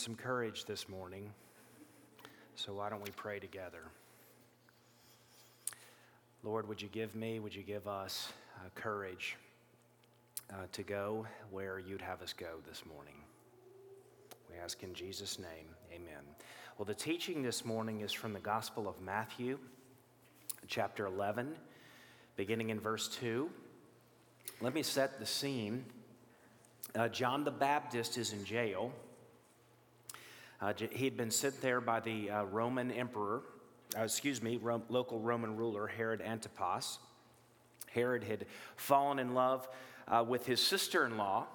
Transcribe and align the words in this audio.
some 0.00 0.14
courage 0.14 0.64
this 0.64 0.88
morning. 0.88 1.30
So 2.54 2.72
why 2.72 2.88
don't 2.88 3.04
we 3.04 3.10
pray 3.16 3.38
together? 3.38 3.82
Lord, 6.42 6.66
would 6.68 6.80
you 6.80 6.88
give 6.88 7.14
me, 7.14 7.38
would 7.38 7.54
you 7.54 7.62
give 7.62 7.86
us 7.86 8.32
uh, 8.56 8.70
courage 8.74 9.36
uh, 10.50 10.54
to 10.72 10.82
go 10.82 11.26
where 11.50 11.78
you'd 11.78 12.00
have 12.00 12.22
us 12.22 12.32
go 12.32 12.46
this 12.66 12.82
morning? 12.90 13.12
We 14.50 14.56
ask 14.58 14.82
in 14.82 14.94
Jesus' 14.94 15.38
name, 15.38 15.68
amen. 15.92 16.24
Well, 16.78 16.86
the 16.86 16.94
teaching 16.94 17.42
this 17.42 17.66
morning 17.66 18.00
is 18.00 18.10
from 18.10 18.32
the 18.32 18.40
Gospel 18.40 18.88
of 18.88 18.98
Matthew, 19.02 19.58
chapter 20.66 21.04
11, 21.04 21.54
beginning 22.36 22.70
in 22.70 22.80
verse 22.80 23.06
2. 23.20 23.50
Let 24.62 24.72
me 24.72 24.82
set 24.82 25.20
the 25.20 25.26
scene. 25.26 25.84
Uh, 26.94 27.08
John 27.08 27.44
the 27.44 27.50
Baptist 27.50 28.16
is 28.16 28.32
in 28.32 28.46
jail. 28.46 28.92
Uh, 30.60 30.74
he 30.90 31.04
had 31.06 31.16
been 31.16 31.30
sent 31.30 31.60
there 31.62 31.80
by 31.80 32.00
the 32.00 32.30
uh, 32.30 32.44
Roman 32.44 32.90
emperor, 32.90 33.42
uh, 33.98 34.02
excuse 34.02 34.42
me, 34.42 34.58
Ro- 34.58 34.82
local 34.90 35.18
Roman 35.18 35.56
ruler 35.56 35.86
Herod 35.86 36.20
Antipas. 36.20 36.98
Herod 37.92 38.22
had 38.24 38.44
fallen 38.76 39.18
in 39.18 39.34
love 39.34 39.66
uh, 40.06 40.22
with 40.26 40.44
his 40.44 40.60
sister 40.60 41.06
in 41.06 41.16
law, 41.16 41.46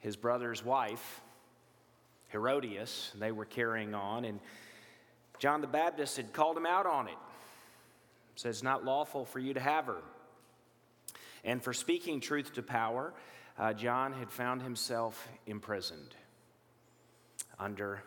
his 0.00 0.16
brother's 0.16 0.64
wife, 0.64 1.20
Herodias. 2.32 3.12
They 3.18 3.30
were 3.30 3.44
carrying 3.44 3.94
on, 3.94 4.24
and 4.24 4.40
John 5.38 5.60
the 5.60 5.68
Baptist 5.68 6.16
had 6.16 6.32
called 6.32 6.56
him 6.56 6.66
out 6.66 6.86
on 6.86 7.06
it. 7.06 7.18
Said 8.34 8.50
it's 8.50 8.62
not 8.62 8.84
lawful 8.84 9.24
for 9.24 9.38
you 9.38 9.54
to 9.54 9.60
have 9.60 9.86
her. 9.86 10.02
And 11.44 11.62
for 11.62 11.72
speaking 11.72 12.20
truth 12.20 12.52
to 12.54 12.62
power, 12.62 13.14
uh, 13.58 13.74
John 13.74 14.12
had 14.12 14.30
found 14.30 14.62
himself 14.62 15.28
imprisoned 15.46 16.16
under 17.60 18.02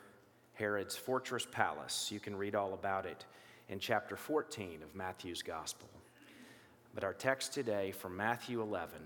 Herod's 0.55 0.95
fortress 0.95 1.47
palace. 1.49 2.11
You 2.11 2.19
can 2.19 2.35
read 2.35 2.55
all 2.55 2.73
about 2.73 3.05
it 3.05 3.25
in 3.69 3.79
chapter 3.79 4.17
14 4.17 4.81
of 4.83 4.95
Matthew's 4.95 5.41
Gospel. 5.41 5.87
But 6.93 7.03
our 7.03 7.13
text 7.13 7.53
today 7.53 7.91
from 7.91 8.17
Matthew 8.17 8.61
11 8.61 8.97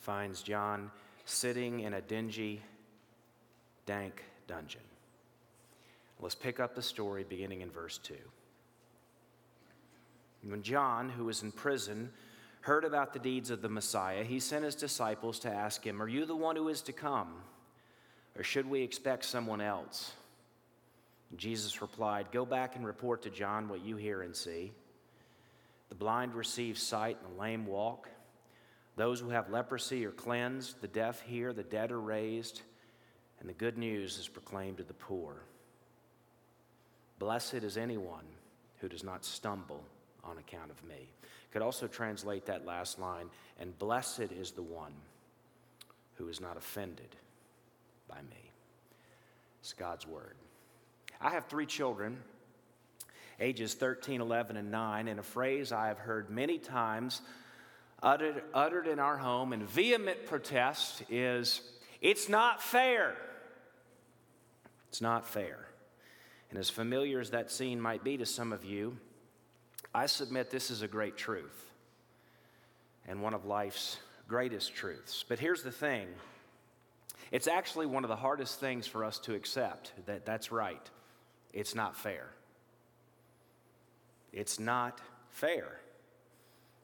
finds 0.00 0.42
John 0.42 0.90
sitting 1.24 1.80
in 1.80 1.94
a 1.94 2.00
dingy, 2.00 2.62
dank 3.84 4.22
dungeon. 4.46 4.80
Let's 6.20 6.34
pick 6.34 6.60
up 6.60 6.74
the 6.74 6.82
story 6.82 7.24
beginning 7.28 7.60
in 7.60 7.70
verse 7.70 7.98
2. 7.98 8.14
When 10.48 10.62
John, 10.62 11.08
who 11.08 11.24
was 11.24 11.42
in 11.42 11.52
prison, 11.52 12.10
heard 12.60 12.84
about 12.84 13.12
the 13.12 13.18
deeds 13.18 13.50
of 13.50 13.62
the 13.62 13.68
Messiah, 13.68 14.24
he 14.24 14.40
sent 14.40 14.64
his 14.64 14.76
disciples 14.76 15.38
to 15.40 15.50
ask 15.50 15.84
him, 15.84 16.00
Are 16.00 16.08
you 16.08 16.24
the 16.24 16.36
one 16.36 16.56
who 16.56 16.68
is 16.68 16.82
to 16.82 16.92
come? 16.92 17.34
Or 18.38 18.42
should 18.42 18.68
we 18.68 18.82
expect 18.82 19.24
someone 19.24 19.60
else? 19.60 20.12
Jesus 21.36 21.80
replied, 21.80 22.30
Go 22.32 22.44
back 22.44 22.76
and 22.76 22.86
report 22.86 23.22
to 23.22 23.30
John 23.30 23.68
what 23.68 23.84
you 23.84 23.96
hear 23.96 24.22
and 24.22 24.36
see. 24.36 24.72
The 25.88 25.94
blind 25.94 26.34
receive 26.34 26.78
sight, 26.78 27.18
and 27.24 27.34
the 27.34 27.40
lame 27.40 27.66
walk. 27.66 28.08
Those 28.96 29.20
who 29.20 29.30
have 29.30 29.50
leprosy 29.50 30.04
are 30.06 30.12
cleansed, 30.12 30.80
the 30.80 30.88
deaf 30.88 31.20
hear, 31.22 31.52
the 31.52 31.62
dead 31.62 31.92
are 31.92 32.00
raised, 32.00 32.62
and 33.40 33.48
the 33.48 33.54
good 33.54 33.78
news 33.78 34.18
is 34.18 34.28
proclaimed 34.28 34.78
to 34.78 34.84
the 34.84 34.94
poor. 34.94 35.42
Blessed 37.18 37.54
is 37.54 37.76
anyone 37.76 38.24
who 38.80 38.88
does 38.88 39.04
not 39.04 39.24
stumble 39.24 39.82
on 40.24 40.38
account 40.38 40.70
of 40.70 40.82
me. 40.84 41.08
Could 41.52 41.62
also 41.62 41.86
translate 41.86 42.46
that 42.46 42.66
last 42.66 42.98
line, 42.98 43.30
and 43.58 43.78
blessed 43.78 44.32
is 44.32 44.50
the 44.50 44.62
one 44.62 44.92
who 46.14 46.28
is 46.28 46.40
not 46.40 46.56
offended 46.56 47.16
by 48.08 48.20
me. 48.22 48.52
It's 49.60 49.72
God's 49.72 50.06
word. 50.06 50.36
I 51.20 51.30
have 51.30 51.46
three 51.46 51.66
children, 51.66 52.18
ages 53.40 53.74
13, 53.74 54.20
11, 54.20 54.56
and 54.56 54.70
9, 54.70 55.08
and 55.08 55.20
a 55.20 55.22
phrase 55.22 55.72
I 55.72 55.88
have 55.88 55.98
heard 55.98 56.30
many 56.30 56.58
times 56.58 57.20
uttered, 58.02 58.42
uttered 58.54 58.86
in 58.86 58.98
our 58.98 59.16
home 59.16 59.52
in 59.52 59.66
vehement 59.66 60.26
protest 60.26 61.02
is 61.10 61.60
it's 62.00 62.28
not 62.28 62.62
fair. 62.62 63.16
It's 64.88 65.00
not 65.00 65.26
fair. 65.26 65.58
And 66.50 66.58
as 66.58 66.70
familiar 66.70 67.20
as 67.20 67.30
that 67.30 67.50
scene 67.50 67.80
might 67.80 68.04
be 68.04 68.16
to 68.18 68.26
some 68.26 68.52
of 68.52 68.64
you, 68.64 68.96
I 69.94 70.06
submit 70.06 70.50
this 70.50 70.70
is 70.70 70.82
a 70.82 70.88
great 70.88 71.16
truth 71.16 71.70
and 73.06 73.22
one 73.22 73.34
of 73.34 73.44
life's 73.44 73.98
greatest 74.28 74.74
truths. 74.74 75.24
But 75.26 75.38
here's 75.38 75.62
the 75.62 75.72
thing 75.72 76.08
it's 77.30 77.48
actually 77.48 77.86
one 77.86 78.04
of 78.04 78.08
the 78.08 78.16
hardest 78.16 78.60
things 78.60 78.86
for 78.86 79.04
us 79.04 79.18
to 79.20 79.34
accept 79.34 79.92
that 80.06 80.24
that's 80.24 80.52
right. 80.52 80.90
It's 81.52 81.74
not 81.74 81.96
fair. 81.96 82.28
It's 84.32 84.60
not 84.60 85.00
fair. 85.30 85.80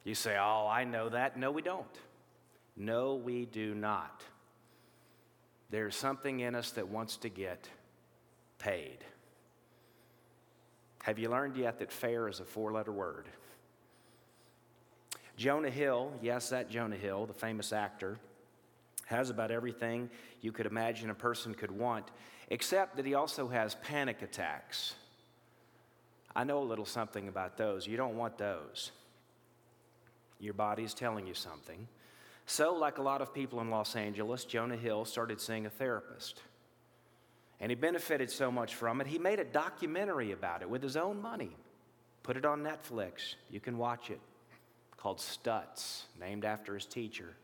You 0.03 0.15
say, 0.15 0.35
Oh, 0.39 0.67
I 0.69 0.83
know 0.83 1.09
that. 1.09 1.37
No, 1.37 1.51
we 1.51 1.61
don't. 1.61 1.85
No, 2.75 3.15
we 3.15 3.45
do 3.45 3.73
not. 3.75 4.23
There's 5.69 5.95
something 5.95 6.39
in 6.41 6.55
us 6.55 6.71
that 6.71 6.87
wants 6.87 7.17
to 7.17 7.29
get 7.29 7.69
paid. 8.59 8.97
Have 11.03 11.19
you 11.19 11.29
learned 11.29 11.57
yet 11.57 11.79
that 11.79 11.91
fair 11.91 12.27
is 12.27 12.39
a 12.39 12.45
four 12.45 12.71
letter 12.71 12.91
word? 12.91 13.27
Jonah 15.35 15.69
Hill, 15.69 16.13
yes, 16.21 16.49
that 16.49 16.69
Jonah 16.69 16.95
Hill, 16.95 17.25
the 17.25 17.33
famous 17.33 17.73
actor, 17.73 18.19
has 19.13 19.29
about 19.29 19.51
everything 19.51 20.09
you 20.41 20.51
could 20.51 20.65
imagine 20.65 21.09
a 21.09 21.15
person 21.15 21.53
could 21.53 21.71
want, 21.71 22.11
except 22.49 22.97
that 22.97 23.05
he 23.05 23.13
also 23.13 23.47
has 23.47 23.75
panic 23.75 24.21
attacks. 24.21 24.95
I 26.35 26.43
know 26.43 26.59
a 26.59 26.65
little 26.65 26.85
something 26.85 27.27
about 27.27 27.57
those. 27.57 27.87
You 27.87 27.95
don't 27.95 28.17
want 28.17 28.37
those. 28.37 28.91
Your 30.39 30.53
body's 30.53 30.93
telling 30.93 31.27
you 31.27 31.33
something. 31.33 31.87
So, 32.45 32.73
like 32.73 32.97
a 32.97 33.01
lot 33.01 33.21
of 33.21 33.33
people 33.33 33.61
in 33.61 33.69
Los 33.69 33.95
Angeles, 33.95 34.43
Jonah 34.43 34.75
Hill 34.75 35.05
started 35.05 35.39
seeing 35.39 35.65
a 35.65 35.69
therapist. 35.69 36.41
And 37.61 37.71
he 37.71 37.75
benefited 37.75 38.29
so 38.29 38.51
much 38.51 38.75
from 38.75 38.99
it, 38.99 39.07
he 39.07 39.19
made 39.19 39.39
a 39.39 39.45
documentary 39.45 40.31
about 40.31 40.61
it 40.61 40.69
with 40.69 40.83
his 40.83 40.97
own 40.97 41.21
money. 41.21 41.55
Put 42.23 42.35
it 42.35 42.45
on 42.45 42.63
Netflix. 42.63 43.35
You 43.49 43.59
can 43.59 43.77
watch 43.77 44.09
it. 44.09 44.19
Called 44.97 45.19
Stutz, 45.19 46.03
named 46.19 46.45
after 46.45 46.73
his 46.73 46.85
teacher. 46.85 47.35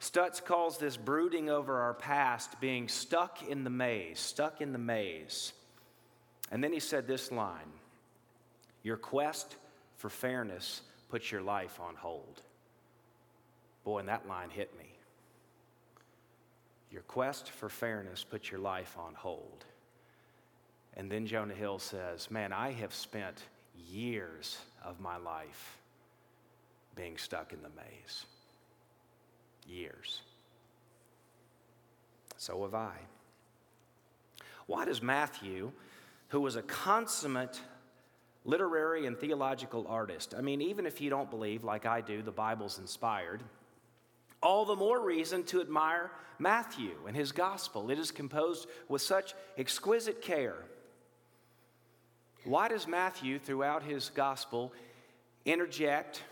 Stutz 0.00 0.44
calls 0.44 0.78
this 0.78 0.96
brooding 0.96 1.48
over 1.48 1.80
our 1.80 1.94
past 1.94 2.60
being 2.60 2.88
stuck 2.88 3.42
in 3.42 3.64
the 3.64 3.70
maze, 3.70 4.18
stuck 4.18 4.60
in 4.60 4.72
the 4.72 4.78
maze. 4.78 5.52
And 6.50 6.62
then 6.62 6.72
he 6.72 6.80
said 6.80 7.06
this 7.06 7.32
line 7.32 7.72
Your 8.82 8.96
quest 8.96 9.56
for 9.96 10.10
fairness 10.10 10.82
puts 11.08 11.32
your 11.32 11.42
life 11.42 11.80
on 11.80 11.94
hold. 11.94 12.42
Boy, 13.84 14.00
and 14.00 14.08
that 14.08 14.28
line 14.28 14.50
hit 14.50 14.76
me. 14.78 14.90
Your 16.90 17.02
quest 17.02 17.50
for 17.50 17.68
fairness 17.68 18.24
puts 18.24 18.50
your 18.50 18.60
life 18.60 18.96
on 18.98 19.14
hold. 19.14 19.64
And 20.96 21.10
then 21.10 21.26
Jonah 21.26 21.54
Hill 21.54 21.78
says, 21.78 22.30
Man, 22.30 22.52
I 22.52 22.72
have 22.72 22.94
spent 22.94 23.42
years 23.90 24.58
of 24.84 25.00
my 25.00 25.16
life 25.16 25.78
being 26.94 27.16
stuck 27.16 27.52
in 27.52 27.62
the 27.62 27.68
maze 27.70 28.26
years. 29.66 30.22
So 32.36 32.62
have 32.62 32.74
I. 32.74 32.94
Why 34.66 34.84
does 34.84 35.02
Matthew, 35.02 35.72
who 36.28 36.40
was 36.40 36.56
a 36.56 36.62
consummate 36.62 37.60
literary 38.44 39.06
and 39.06 39.18
theological 39.18 39.86
artist, 39.88 40.34
I 40.36 40.40
mean, 40.40 40.62
even 40.62 40.86
if 40.86 41.00
you 41.00 41.10
don't 41.10 41.30
believe, 41.30 41.64
like 41.64 41.86
I 41.86 42.00
do, 42.00 42.22
the 42.22 42.32
Bible's 42.32 42.78
inspired, 42.78 43.42
all 44.42 44.64
the 44.64 44.76
more 44.76 45.00
reason 45.00 45.42
to 45.44 45.60
admire 45.60 46.10
Matthew 46.38 46.94
and 47.06 47.16
his 47.16 47.32
gospel. 47.32 47.90
It 47.90 47.98
is 47.98 48.10
composed 48.10 48.68
with 48.88 49.02
such 49.02 49.34
exquisite 49.56 50.20
care. 50.20 50.56
Why 52.44 52.68
does 52.68 52.86
Matthew, 52.86 53.38
throughout 53.38 53.82
his 53.82 54.10
gospel, 54.10 54.72
interject 55.44 56.22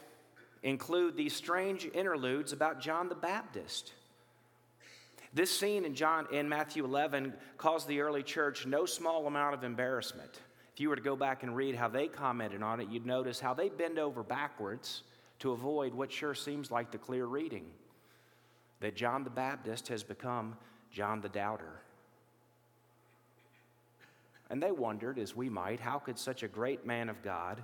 include 0.64 1.14
these 1.16 1.36
strange 1.36 1.86
interludes 1.94 2.52
about 2.52 2.80
John 2.80 3.08
the 3.08 3.14
Baptist. 3.14 3.92
This 5.32 5.56
scene 5.56 5.84
in 5.84 5.94
John 5.94 6.26
in 6.32 6.48
Matthew 6.48 6.84
11 6.84 7.34
caused 7.58 7.86
the 7.86 8.00
early 8.00 8.22
church 8.22 8.66
no 8.66 8.86
small 8.86 9.26
amount 9.26 9.54
of 9.54 9.62
embarrassment. 9.62 10.40
If 10.72 10.80
you 10.80 10.88
were 10.88 10.96
to 10.96 11.02
go 11.02 11.16
back 11.16 11.42
and 11.42 11.54
read 11.54 11.76
how 11.76 11.88
they 11.88 12.08
commented 12.08 12.62
on 12.62 12.80
it, 12.80 12.88
you'd 12.88 13.06
notice 13.06 13.38
how 13.38 13.52
they 13.52 13.68
bend 13.68 13.98
over 13.98 14.22
backwards 14.22 15.02
to 15.40 15.52
avoid 15.52 15.92
what 15.92 16.10
sure 16.10 16.34
seems 16.34 16.70
like 16.70 16.90
the 16.90 16.98
clear 16.98 17.26
reading 17.26 17.66
that 18.80 18.96
John 18.96 19.22
the 19.22 19.30
Baptist 19.30 19.88
has 19.88 20.02
become 20.02 20.56
John 20.90 21.20
the 21.20 21.28
Doubter. 21.28 21.80
And 24.50 24.62
they 24.62 24.72
wondered, 24.72 25.18
as 25.18 25.36
we 25.36 25.48
might, 25.48 25.80
how 25.80 25.98
could 25.98 26.18
such 26.18 26.42
a 26.42 26.48
great 26.48 26.86
man 26.86 27.08
of 27.08 27.22
God 27.22 27.62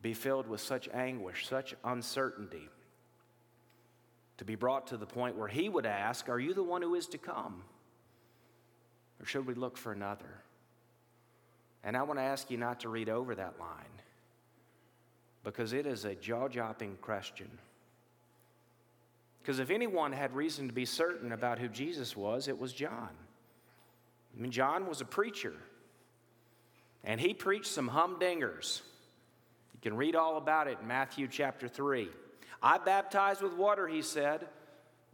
be 0.00 0.14
filled 0.14 0.48
with 0.48 0.60
such 0.60 0.88
anguish, 0.92 1.46
such 1.48 1.74
uncertainty, 1.84 2.68
to 4.36 4.44
be 4.44 4.54
brought 4.54 4.86
to 4.88 4.96
the 4.96 5.06
point 5.06 5.36
where 5.36 5.48
he 5.48 5.68
would 5.68 5.86
ask, 5.86 6.28
Are 6.28 6.38
you 6.38 6.54
the 6.54 6.62
one 6.62 6.82
who 6.82 6.94
is 6.94 7.06
to 7.08 7.18
come? 7.18 7.62
Or 9.20 9.26
should 9.26 9.46
we 9.46 9.54
look 9.54 9.76
for 9.76 9.92
another? 9.92 10.42
And 11.82 11.96
I 11.96 12.02
want 12.02 12.18
to 12.18 12.24
ask 12.24 12.50
you 12.50 12.56
not 12.56 12.80
to 12.80 12.88
read 12.88 13.08
over 13.08 13.34
that 13.34 13.58
line 13.58 13.84
because 15.44 15.72
it 15.72 15.86
is 15.86 16.04
a 16.04 16.14
jaw 16.14 16.48
dropping 16.48 16.96
question. 17.00 17.48
Because 19.40 19.58
if 19.60 19.70
anyone 19.70 20.12
had 20.12 20.34
reason 20.34 20.68
to 20.68 20.74
be 20.74 20.84
certain 20.84 21.32
about 21.32 21.58
who 21.58 21.68
Jesus 21.68 22.16
was, 22.16 22.48
it 22.48 22.58
was 22.58 22.72
John. 22.72 23.08
I 24.36 24.40
mean, 24.40 24.50
John 24.50 24.86
was 24.86 25.00
a 25.00 25.06
preacher, 25.06 25.54
and 27.02 27.20
he 27.20 27.32
preached 27.32 27.68
some 27.68 27.88
humdingers. 27.88 28.82
You 29.78 29.90
can 29.90 29.96
read 29.96 30.16
all 30.16 30.38
about 30.38 30.66
it 30.66 30.78
in 30.82 30.88
Matthew 30.88 31.28
chapter 31.28 31.68
3. 31.68 32.08
I 32.60 32.78
baptize 32.78 33.40
with 33.40 33.52
water, 33.52 33.86
he 33.86 34.02
said, 34.02 34.48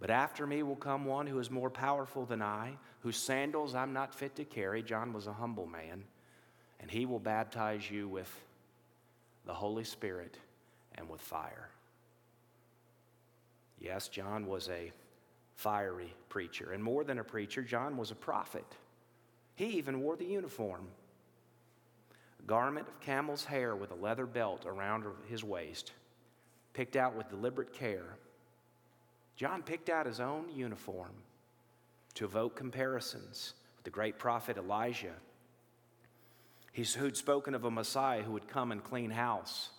but 0.01 0.09
after 0.09 0.47
me 0.47 0.63
will 0.63 0.75
come 0.75 1.05
one 1.05 1.27
who 1.27 1.39
is 1.39 1.51
more 1.51 1.69
powerful 1.69 2.25
than 2.25 2.41
I, 2.41 2.73
whose 3.01 3.19
sandals 3.19 3.75
I'm 3.75 3.93
not 3.93 4.15
fit 4.15 4.37
to 4.37 4.45
carry. 4.45 4.83
John 4.83 5.13
was 5.13 5.27
a 5.27 5.35
humble 5.35 5.67
man, 5.67 6.05
and 6.81 6.91
he 6.91 7.05
will 7.05 7.19
baptize 7.19 7.91
you 7.91 8.09
with 8.09 8.31
the 9.45 9.53
Holy 9.53 9.85
Spirit 9.85 10.39
and 10.95 11.11
with 11.11 11.21
fire. 11.21 11.69
Yes, 13.79 14.09
John 14.09 14.47
was 14.47 14.71
a 14.71 14.93
fiery 15.57 16.15
preacher, 16.31 16.73
and 16.73 16.83
more 16.83 17.05
than 17.05 17.19
a 17.19 17.25
preacher, 17.25 17.61
John 17.61 17.99
was 17.99 18.11
a 18.11 18.15
prophet. 18.17 18.65
He 19.57 19.67
even 19.67 20.01
wore 20.01 20.17
the 20.17 20.25
uniform 20.25 20.89
garment 22.47 22.89
of 22.89 23.01
camel's 23.01 23.45
hair 23.45 23.75
with 23.75 23.91
a 23.91 23.97
leather 23.97 24.27
belt 24.27 24.65
around 24.67 25.05
his 25.29 25.43
waist, 25.43 25.93
picked 26.73 26.97
out 26.97 27.17
with 27.17 27.29
deliberate 27.29 27.73
care. 27.73 28.17
John 29.37 29.63
picked 29.63 29.89
out 29.89 30.07
his 30.07 30.21
own 30.21 30.51
uniform 30.55 31.13
to 32.15 32.25
evoke 32.25 32.57
comparisons 32.57 33.55
with 33.77 33.85
the 33.85 33.91
great 33.91 34.19
prophet 34.19 34.57
Elijah. 34.57 35.15
He's 36.73 36.95
who'd 36.95 37.17
spoken 37.17 37.55
of 37.55 37.65
a 37.65 37.71
Messiah 37.71 38.23
who 38.23 38.33
would 38.33 38.49
come 38.49 38.73
and 38.73 38.83
clean 38.83 39.11
house 39.11 39.71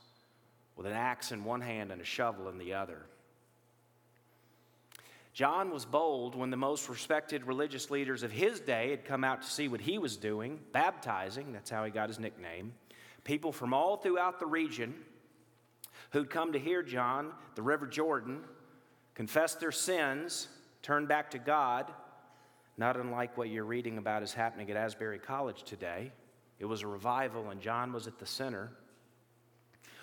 with 0.75 0.85
an 0.85 0.93
axe 0.93 1.31
in 1.31 1.43
one 1.43 1.61
hand 1.61 1.91
and 1.91 2.01
a 2.01 2.05
shovel 2.05 2.49
in 2.49 2.57
the 2.57 2.73
other. 2.73 3.05
John 5.35 5.69
was 5.69 5.83
bold 5.83 6.33
when 6.33 6.49
the 6.49 6.55
most 6.55 6.87
respected 6.87 7.45
religious 7.45 7.91
leaders 7.91 8.23
of 8.23 8.31
his 8.31 8.61
day 8.61 8.91
had 8.91 9.03
come 9.03 9.25
out 9.25 9.41
to 9.41 9.49
see 9.49 9.67
what 9.67 9.81
he 9.81 9.97
was 9.97 10.15
doing, 10.15 10.61
baptizing, 10.71 11.51
that's 11.51 11.69
how 11.69 11.83
he 11.83 11.91
got 11.91 12.07
his 12.07 12.19
nickname. 12.19 12.71
People 13.25 13.51
from 13.51 13.73
all 13.73 13.97
throughout 13.97 14.39
the 14.39 14.45
region 14.45 14.95
who'd 16.11 16.29
come 16.29 16.53
to 16.53 16.59
hear 16.59 16.81
John, 16.81 17.33
the 17.55 17.61
River 17.61 17.85
Jordan, 17.85 18.39
confess 19.13 19.55
their 19.55 19.73
sins, 19.73 20.47
turn 20.81 21.05
back 21.05 21.31
to 21.31 21.37
God, 21.37 21.91
not 22.77 22.95
unlike 22.95 23.37
what 23.37 23.49
you're 23.49 23.65
reading 23.65 23.97
about 23.97 24.23
is 24.23 24.33
happening 24.33 24.71
at 24.71 24.77
Asbury 24.77 25.19
College 25.19 25.63
today. 25.63 26.13
It 26.59 26.65
was 26.65 26.81
a 26.81 26.87
revival, 26.87 27.49
and 27.49 27.59
John 27.59 27.91
was 27.91 28.07
at 28.07 28.19
the 28.19 28.25
center. 28.25 28.71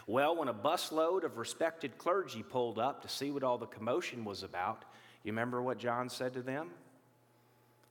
Well, 0.06 0.36
when 0.36 0.48
a 0.48 0.54
busload 0.54 1.24
of 1.24 1.38
respected 1.38 1.96
clergy 1.96 2.42
pulled 2.42 2.78
up 2.78 3.00
to 3.00 3.08
see 3.08 3.30
what 3.30 3.42
all 3.42 3.56
the 3.56 3.64
commotion 3.64 4.26
was 4.26 4.42
about, 4.42 4.84
you 5.24 5.32
remember 5.32 5.62
what 5.62 5.78
John 5.78 6.08
said 6.08 6.34
to 6.34 6.42
them? 6.42 6.70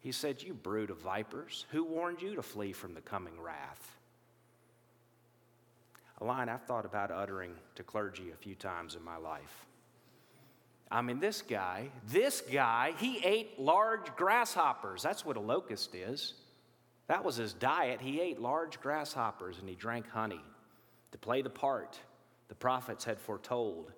He 0.01 0.12
said, 0.12 0.42
You 0.42 0.54
brood 0.54 0.89
of 0.89 0.98
vipers, 0.98 1.66
who 1.72 1.83
warned 1.83 2.22
you 2.22 2.36
to 2.36 2.42
flee 2.42 2.74
from 2.74 2.94
the 2.94 3.01
coming 3.01 3.39
wrath? 3.39 3.98
A 6.19 6.25
line 6.25 6.50
I've 6.50 6.63
thought 6.63 6.86
about 6.86 7.12
uttering 7.12 7.54
to 7.75 7.83
clergy 7.83 8.31
a 8.31 8.36
few 8.36 8.56
times 8.56 8.95
in 8.95 9.04
my 9.04 9.18
life. 9.18 9.66
I 10.92 11.01
mean, 11.01 11.19
this 11.19 11.42
guy, 11.42 11.89
this 12.10 12.42
guy, 12.42 12.94
he 12.98 13.19
ate 13.24 13.57
large 13.57 14.13
grasshoppers. 14.18 15.01
That's 15.01 15.25
what 15.25 15.38
a 15.38 15.39
locust 15.39 15.95
is. 15.95 16.34
That 17.07 17.24
was 17.24 17.38
his 17.38 17.54
diet. 17.54 18.01
He 18.01 18.19
ate 18.19 18.42
large 18.42 18.80
grasshoppers 18.81 19.57
and 19.60 19.69
he 19.69 19.75
drank 19.75 20.10
honey 20.10 20.42
to 21.12 21.18
play 21.18 21.42
the 21.42 21.50
part 21.50 21.98
the 22.50 22.56
prophets 22.56 23.06
had 23.06 23.19
foretold 23.19 23.94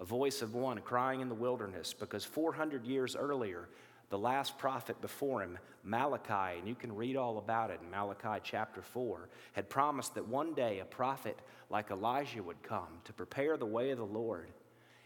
a 0.00 0.04
voice 0.04 0.42
of 0.42 0.54
one 0.54 0.80
crying 0.80 1.20
in 1.20 1.28
the 1.28 1.34
wilderness 1.34 1.92
because 1.92 2.24
400 2.24 2.84
years 2.84 3.16
earlier, 3.16 3.68
the 4.10 4.18
last 4.18 4.56
prophet 4.58 5.00
before 5.00 5.42
him, 5.42 5.58
Malachi, 5.84 6.58
and 6.58 6.66
you 6.66 6.74
can 6.74 6.94
read 6.94 7.16
all 7.16 7.38
about 7.38 7.70
it 7.70 7.80
in 7.82 7.90
Malachi 7.90 8.40
chapter 8.42 8.80
4, 8.80 9.28
had 9.52 9.68
promised 9.68 10.14
that 10.14 10.26
one 10.26 10.54
day 10.54 10.78
a 10.78 10.84
prophet 10.84 11.38
like 11.70 11.90
Elijah 11.90 12.42
would 12.42 12.62
come 12.62 13.00
to 13.04 13.12
prepare 13.12 13.56
the 13.56 13.66
way 13.66 13.90
of 13.90 13.98
the 13.98 14.04
Lord. 14.04 14.50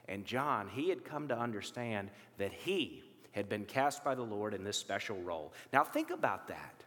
And 0.08 0.24
John, 0.24 0.68
he 0.68 0.88
had 0.88 1.04
come 1.04 1.28
to 1.28 1.38
understand 1.38 2.10
that 2.38 2.52
he 2.52 3.02
had 3.32 3.48
been 3.48 3.64
cast 3.64 4.04
by 4.04 4.14
the 4.14 4.22
Lord 4.22 4.54
in 4.54 4.62
this 4.62 4.76
special 4.76 5.16
role. 5.22 5.52
Now, 5.72 5.84
think 5.84 6.10
about 6.10 6.48
that. 6.48 6.84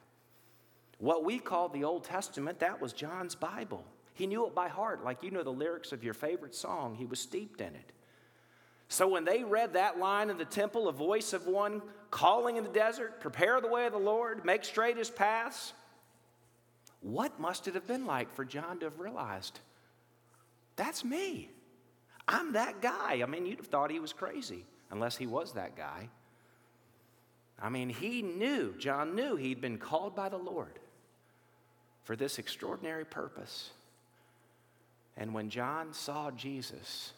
What 1.00 1.26
we 1.26 1.40
call 1.40 1.70
the 1.70 1.84
Old 1.84 2.04
Testament, 2.04 2.60
that 2.60 2.80
was 2.80 2.94
John's 2.94 3.36
Bible. 3.36 3.84
He 4.14 4.28
knew 4.28 4.48
it 4.48 4.56
by 4.56 4.70
heart, 4.70 5.04
like 5.04 5.24
you 5.24 5.32
know 5.32 5.44
the 5.44 5.50
lyrics 5.50 5.92
of 5.92 6.04
your 6.04 6.14
favorite 6.14 6.56
song. 6.56 6.96
He 6.96 7.06
was 7.06 7.20
steeped 7.20 7.60
in 7.60 7.76
it. 7.76 7.92
So 8.88 9.08
when 9.08 9.26
they 9.26 9.44
read 9.44 9.74
that 9.74 9.98
line 10.00 10.30
in 10.30 10.38
the 10.38 10.46
temple, 10.46 10.88
a 10.88 10.94
voice 10.94 11.34
of 11.34 11.48
one 11.48 11.82
calling 12.12 12.58
in 12.58 12.64
the 12.64 12.70
desert, 12.70 13.20
prepare 13.20 13.60
the 13.60 13.68
way 13.68 13.86
of 13.86 13.94
the 13.94 14.00
Lord, 14.00 14.46
make 14.46 14.64
straight 14.64 14.98
his 14.98 15.10
paths, 15.10 15.74
what 17.02 17.40
must 17.40 17.68
it 17.68 17.74
have 17.74 17.88
been 17.88 18.06
like 18.06 18.34
for 18.34 18.46
John 18.46 18.80
to 18.80 18.86
have 18.86 19.00
realized? 19.00 19.60
That's 20.76 21.04
me. 21.04 21.50
I'm 22.28 22.54
that 22.54 22.82
guy. 22.82 23.22
I 23.22 23.26
mean, 23.26 23.46
you'd 23.46 23.58
have 23.60 23.68
thought 23.68 23.92
he 23.92 24.00
was 24.00 24.14
crazy 24.14 24.66
unless 24.92 25.16
he 25.18 25.28
was 25.28 25.54
that 25.54 25.76
guy. 25.76 26.10
I 27.60 27.70
mean, 27.70 27.90
he 27.90 28.22
knew, 28.22 28.74
John 28.78 29.16
knew 29.16 29.36
he'd 29.36 29.62
been 29.62 29.78
called 29.78 30.16
by 30.16 30.30
the 30.30 30.38
Lord 30.38 30.80
for 32.04 32.16
this 32.16 32.38
extraordinary 32.40 33.06
purpose. 33.06 33.72
And 35.16 35.34
when 35.34 35.50
John 35.50 35.94
saw 35.94 36.32
Jesus, 36.32 37.14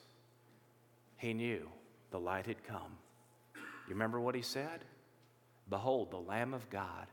he 1.17 1.33
knew 1.33 1.67
the 2.11 2.19
light 2.19 2.45
had 2.45 2.63
come. 2.63 2.97
You 3.55 3.93
remember 3.93 4.19
what 4.19 4.35
he 4.35 4.41
said? 4.41 4.85
Behold, 5.69 6.11
the 6.11 6.17
Lamb 6.17 6.53
of 6.53 6.69
God 6.69 7.07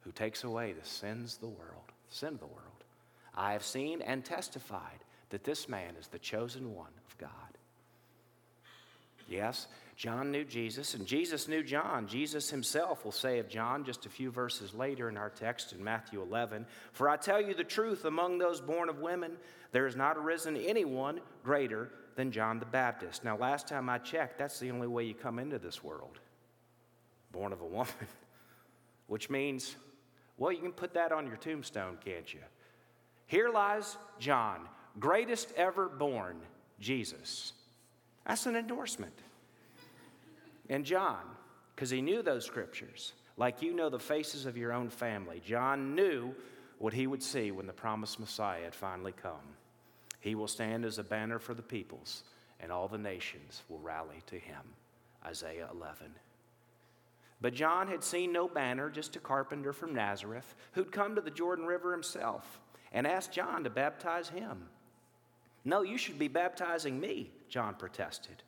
who 0.00 0.12
takes 0.12 0.44
away 0.44 0.72
the 0.72 0.86
sins 0.86 1.34
of 1.34 1.40
the 1.40 1.46
world, 1.48 1.92
sin 2.08 2.34
of 2.34 2.40
the 2.40 2.46
world. 2.46 2.60
I 3.34 3.52
have 3.52 3.64
seen 3.64 4.02
and 4.02 4.24
testified 4.24 5.04
that 5.30 5.44
this 5.44 5.68
man 5.68 5.94
is 5.98 6.06
the 6.08 6.18
chosen 6.18 6.74
one 6.74 6.92
of 7.08 7.18
God. 7.18 7.30
Yes, 9.28 9.66
John 9.96 10.30
knew 10.30 10.44
Jesus, 10.44 10.94
and 10.94 11.06
Jesus 11.06 11.48
knew 11.48 11.62
John. 11.62 12.06
Jesus 12.06 12.50
himself 12.50 13.04
will 13.04 13.12
say 13.12 13.38
of 13.40 13.48
John 13.48 13.84
just 13.84 14.06
a 14.06 14.10
few 14.10 14.30
verses 14.30 14.74
later 14.74 15.08
in 15.08 15.16
our 15.16 15.30
text 15.30 15.72
in 15.72 15.82
Matthew 15.82 16.22
11 16.22 16.66
For 16.92 17.08
I 17.08 17.16
tell 17.16 17.40
you 17.40 17.54
the 17.54 17.64
truth, 17.64 18.04
among 18.04 18.38
those 18.38 18.60
born 18.60 18.88
of 18.88 19.00
women, 19.00 19.32
there 19.72 19.86
has 19.86 19.96
not 19.96 20.16
arisen 20.16 20.56
anyone 20.56 21.20
greater 21.42 21.90
than 22.16 22.32
John 22.32 22.58
the 22.58 22.66
Baptist. 22.66 23.22
Now, 23.22 23.36
last 23.36 23.68
time 23.68 23.88
I 23.88 23.98
checked, 23.98 24.38
that's 24.38 24.58
the 24.58 24.70
only 24.70 24.88
way 24.88 25.04
you 25.04 25.14
come 25.14 25.38
into 25.38 25.58
this 25.58 25.84
world 25.84 26.18
born 27.32 27.52
of 27.52 27.60
a 27.60 27.66
woman, 27.66 27.92
which 29.06 29.28
means, 29.28 29.76
well, 30.38 30.50
you 30.50 30.60
can 30.60 30.72
put 30.72 30.94
that 30.94 31.12
on 31.12 31.26
your 31.26 31.36
tombstone, 31.36 31.98
can't 32.02 32.32
you? 32.32 32.40
Here 33.26 33.50
lies 33.50 33.98
John, 34.18 34.60
greatest 34.98 35.52
ever 35.54 35.88
born, 35.88 36.38
Jesus. 36.80 37.52
That's 38.26 38.46
an 38.46 38.56
endorsement. 38.56 39.18
And 40.70 40.84
John, 40.84 41.20
because 41.74 41.90
he 41.90 42.00
knew 42.00 42.22
those 42.22 42.46
scriptures, 42.46 43.12
like 43.36 43.60
you 43.60 43.74
know 43.74 43.90
the 43.90 43.98
faces 43.98 44.46
of 44.46 44.56
your 44.56 44.72
own 44.72 44.88
family, 44.88 45.42
John 45.44 45.94
knew 45.94 46.34
what 46.78 46.94
he 46.94 47.06
would 47.06 47.22
see 47.22 47.50
when 47.50 47.66
the 47.66 47.72
promised 47.72 48.18
Messiah 48.18 48.64
had 48.64 48.74
finally 48.74 49.12
come. 49.12 49.55
He 50.26 50.34
will 50.34 50.48
stand 50.48 50.84
as 50.84 50.98
a 50.98 51.04
banner 51.04 51.38
for 51.38 51.54
the 51.54 51.62
peoples, 51.62 52.24
and 52.58 52.72
all 52.72 52.88
the 52.88 52.98
nations 52.98 53.62
will 53.68 53.78
rally 53.78 54.24
to 54.26 54.34
him. 54.34 54.60
Isaiah 55.24 55.68
11. 55.70 56.16
But 57.40 57.54
John 57.54 57.86
had 57.86 58.02
seen 58.02 58.32
no 58.32 58.48
banner, 58.48 58.90
just 58.90 59.14
a 59.14 59.20
carpenter 59.20 59.72
from 59.72 59.94
Nazareth 59.94 60.56
who'd 60.72 60.90
come 60.90 61.14
to 61.14 61.20
the 61.20 61.30
Jordan 61.30 61.64
River 61.64 61.92
himself 61.92 62.58
and 62.90 63.06
asked 63.06 63.30
John 63.30 63.62
to 63.62 63.70
baptize 63.70 64.28
him. 64.28 64.66
No, 65.64 65.82
you 65.82 65.96
should 65.96 66.18
be 66.18 66.26
baptizing 66.26 66.98
me, 66.98 67.30
John 67.48 67.76
protested. 67.76 68.42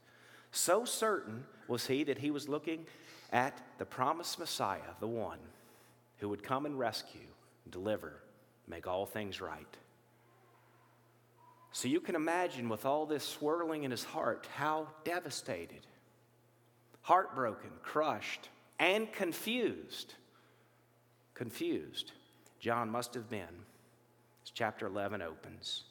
So 0.51 0.85
certain 0.85 1.45
was 1.69 1.87
he 1.87 2.03
that 2.03 2.19
he 2.19 2.33
was 2.33 2.49
looking 2.49 2.87
at 3.33 3.57
the 3.79 3.87
promised 3.87 4.41
Messiah, 4.41 4.97
the 4.99 5.07
one 5.07 5.39
who 6.17 6.29
would 6.29 6.43
come 6.43 6.67
and 6.67 6.77
rescue, 6.77 7.29
deliver, 7.71 8.15
make 8.67 8.89
all 8.89 9.07
things 9.07 9.41
right. 9.41 9.77
So 11.73 11.89
you 11.89 12.01
can 12.01 12.15
imagine 12.15 12.69
with 12.69 12.87
all 12.87 13.07
this 13.07 13.25
swirling 13.25 13.85
in 13.85 13.91
his 13.91 14.05
heart 14.05 14.49
how 14.57 14.89
devastated, 15.05 15.87
heartbroken, 17.03 17.71
crushed, 17.83 18.49
and 18.79 19.13
confused, 19.13 20.15
confused 21.35 22.13
John 22.61 22.91
must 22.91 23.15
have 23.15 23.31
been 23.31 23.65
as 24.43 24.51
chapter 24.51 24.87
11 24.87 25.23
opens. 25.23 25.85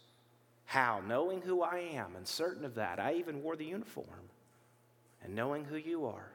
How? 0.65 1.01
Knowing 1.07 1.41
who 1.41 1.61
I 1.61 1.79
am 1.93 2.15
and 2.15 2.27
certain 2.27 2.65
of 2.65 2.75
that, 2.75 2.99
I 2.99 3.13
even 3.13 3.41
wore 3.41 3.55
the 3.55 3.65
uniform, 3.65 4.29
and 5.23 5.33
knowing 5.33 5.63
who 5.63 5.77
you 5.77 6.05
are. 6.07 6.29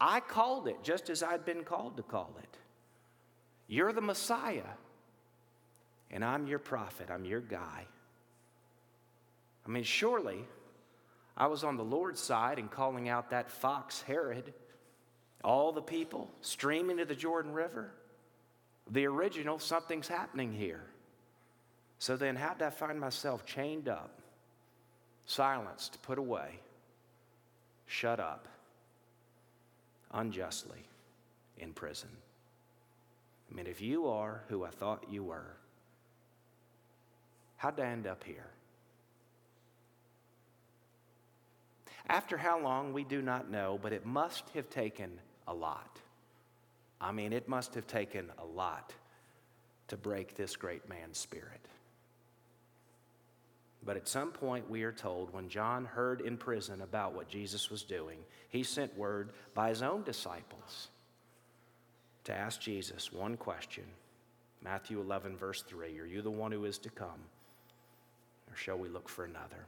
I 0.00 0.20
called 0.20 0.68
it 0.68 0.82
just 0.82 1.10
as 1.10 1.22
I'd 1.22 1.44
been 1.44 1.64
called 1.64 1.96
to 1.98 2.02
call 2.02 2.34
it. 2.42 2.56
You're 3.66 3.92
the 3.92 4.00
Messiah, 4.00 4.62
and 6.10 6.24
I'm 6.24 6.46
your 6.46 6.58
prophet, 6.58 7.10
I'm 7.10 7.24
your 7.24 7.40
guy. 7.40 7.86
I 9.66 9.70
mean, 9.70 9.84
surely 9.84 10.44
I 11.36 11.46
was 11.46 11.64
on 11.64 11.76
the 11.76 11.84
Lord's 11.84 12.20
side 12.20 12.58
and 12.58 12.70
calling 12.70 13.08
out 13.08 13.30
that 13.30 13.50
fox 13.50 14.02
Herod, 14.02 14.52
all 15.42 15.72
the 15.72 15.82
people 15.82 16.30
streaming 16.40 16.98
to 16.98 17.04
the 17.04 17.14
Jordan 17.14 17.52
River. 17.52 17.92
The 18.90 19.06
original, 19.06 19.58
something's 19.58 20.08
happening 20.08 20.52
here. 20.52 20.84
So 21.98 22.16
then, 22.16 22.36
how 22.36 22.52
did 22.52 22.62
I 22.62 22.70
find 22.70 23.00
myself 23.00 23.46
chained 23.46 23.88
up, 23.88 24.20
silenced, 25.26 26.02
put 26.02 26.18
away, 26.18 26.60
shut 27.86 28.20
up, 28.20 28.46
unjustly 30.12 30.84
in 31.58 31.72
prison? 31.72 32.10
I 33.50 33.54
mean, 33.54 33.66
if 33.66 33.80
you 33.80 34.08
are 34.08 34.42
who 34.48 34.64
I 34.64 34.70
thought 34.70 35.06
you 35.10 35.24
were, 35.24 35.56
how'd 37.56 37.80
I 37.80 37.86
end 37.86 38.06
up 38.06 38.22
here? 38.24 38.50
After 42.08 42.36
how 42.36 42.60
long, 42.60 42.92
we 42.92 43.04
do 43.04 43.22
not 43.22 43.50
know, 43.50 43.78
but 43.82 43.92
it 43.92 44.04
must 44.04 44.48
have 44.50 44.68
taken 44.68 45.18
a 45.48 45.54
lot. 45.54 45.98
I 47.00 47.12
mean, 47.12 47.32
it 47.32 47.48
must 47.48 47.74
have 47.74 47.86
taken 47.86 48.30
a 48.38 48.44
lot 48.44 48.92
to 49.88 49.96
break 49.96 50.34
this 50.34 50.56
great 50.56 50.88
man's 50.88 51.18
spirit. 51.18 51.60
But 53.84 53.96
at 53.96 54.08
some 54.08 54.32
point, 54.32 54.70
we 54.70 54.82
are 54.82 54.92
told 54.92 55.32
when 55.32 55.48
John 55.48 55.84
heard 55.84 56.20
in 56.20 56.36
prison 56.36 56.80
about 56.80 57.14
what 57.14 57.28
Jesus 57.28 57.70
was 57.70 57.82
doing, 57.82 58.18
he 58.48 58.62
sent 58.62 58.96
word 58.96 59.30
by 59.52 59.68
his 59.68 59.82
own 59.82 60.02
disciples 60.02 60.88
to 62.24 62.32
ask 62.32 62.60
Jesus 62.60 63.12
one 63.12 63.36
question 63.36 63.84
Matthew 64.62 64.98
11, 65.00 65.36
verse 65.36 65.62
3 65.62 65.98
Are 65.98 66.06
you 66.06 66.22
the 66.22 66.30
one 66.30 66.52
who 66.52 66.64
is 66.64 66.78
to 66.78 66.90
come, 66.90 67.20
or 68.50 68.56
shall 68.56 68.78
we 68.78 68.88
look 68.88 69.08
for 69.08 69.24
another? 69.24 69.66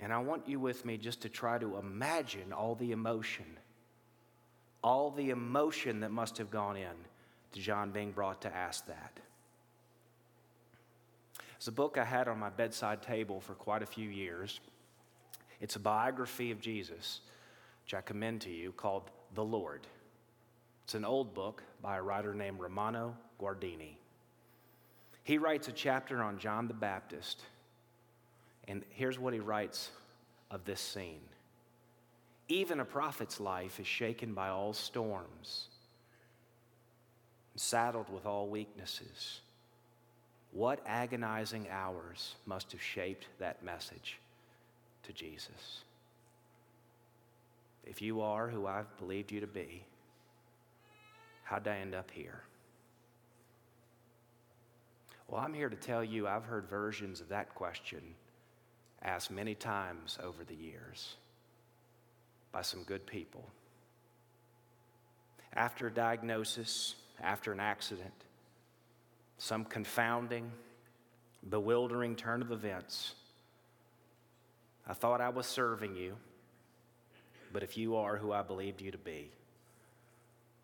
And 0.00 0.12
I 0.12 0.18
want 0.18 0.48
you 0.48 0.60
with 0.60 0.84
me 0.84 0.96
just 0.96 1.22
to 1.22 1.28
try 1.28 1.58
to 1.58 1.76
imagine 1.76 2.52
all 2.52 2.74
the 2.74 2.92
emotion, 2.92 3.46
all 4.82 5.10
the 5.10 5.30
emotion 5.30 6.00
that 6.00 6.10
must 6.10 6.38
have 6.38 6.50
gone 6.50 6.76
in 6.76 6.94
to 7.52 7.60
John 7.60 7.90
being 7.90 8.12
brought 8.12 8.42
to 8.42 8.54
ask 8.54 8.86
that. 8.86 9.20
It's 11.56 11.68
a 11.68 11.72
book 11.72 11.96
I 11.96 12.04
had 12.04 12.28
on 12.28 12.38
my 12.38 12.50
bedside 12.50 13.02
table 13.02 13.40
for 13.40 13.54
quite 13.54 13.82
a 13.82 13.86
few 13.86 14.08
years. 14.08 14.60
It's 15.60 15.76
a 15.76 15.80
biography 15.80 16.50
of 16.50 16.60
Jesus, 16.60 17.20
which 17.84 17.94
I 17.94 18.02
commend 18.02 18.42
to 18.42 18.50
you, 18.50 18.72
called 18.72 19.10
The 19.34 19.44
Lord. 19.44 19.86
It's 20.84 20.94
an 20.94 21.06
old 21.06 21.32
book 21.32 21.62
by 21.80 21.96
a 21.96 22.02
writer 22.02 22.34
named 22.34 22.60
Romano 22.60 23.16
Guardini. 23.40 23.96
He 25.22 25.38
writes 25.38 25.68
a 25.68 25.72
chapter 25.72 26.22
on 26.22 26.38
John 26.38 26.68
the 26.68 26.74
Baptist 26.74 27.44
and 28.68 28.82
here's 28.90 29.18
what 29.18 29.34
he 29.34 29.40
writes 29.40 29.90
of 30.50 30.64
this 30.64 30.80
scene 30.80 31.20
Even 32.48 32.80
a 32.80 32.84
prophet's 32.84 33.40
life 33.40 33.80
is 33.80 33.86
shaken 33.86 34.34
by 34.34 34.48
all 34.48 34.72
storms, 34.72 35.68
saddled 37.56 38.08
with 38.08 38.26
all 38.26 38.48
weaknesses. 38.48 39.40
What 40.52 40.80
agonizing 40.86 41.66
hours 41.68 42.36
must 42.46 42.70
have 42.70 42.80
shaped 42.80 43.26
that 43.40 43.64
message 43.64 44.20
to 45.02 45.12
Jesus? 45.12 45.80
If 47.84 48.00
you 48.00 48.20
are 48.20 48.48
who 48.48 48.66
I've 48.66 48.96
believed 48.98 49.32
you 49.32 49.40
to 49.40 49.48
be, 49.48 49.82
how'd 51.42 51.66
I 51.66 51.78
end 51.78 51.92
up 51.92 52.08
here? 52.12 52.42
Well, 55.26 55.40
I'm 55.40 55.54
here 55.54 55.68
to 55.68 55.76
tell 55.76 56.04
you 56.04 56.28
I've 56.28 56.44
heard 56.44 56.68
versions 56.68 57.20
of 57.20 57.28
that 57.30 57.52
question 57.56 58.00
asked 59.04 59.30
many 59.30 59.54
times 59.54 60.18
over 60.22 60.44
the 60.44 60.54
years 60.54 61.16
by 62.52 62.62
some 62.62 62.82
good 62.84 63.06
people. 63.06 63.44
After 65.52 65.88
a 65.88 65.92
diagnosis, 65.92 66.94
after 67.22 67.52
an 67.52 67.60
accident, 67.60 68.14
some 69.38 69.64
confounding, 69.64 70.50
bewildering 71.48 72.16
turn 72.16 72.42
of 72.42 72.50
events, 72.50 73.14
I 74.86 74.94
thought 74.94 75.20
I 75.20 75.28
was 75.28 75.46
serving 75.46 75.96
you, 75.96 76.16
but 77.52 77.62
if 77.62 77.76
you 77.76 77.96
are 77.96 78.16
who 78.16 78.32
I 78.32 78.42
believed 78.42 78.80
you 78.80 78.90
to 78.90 78.98
be, 78.98 79.30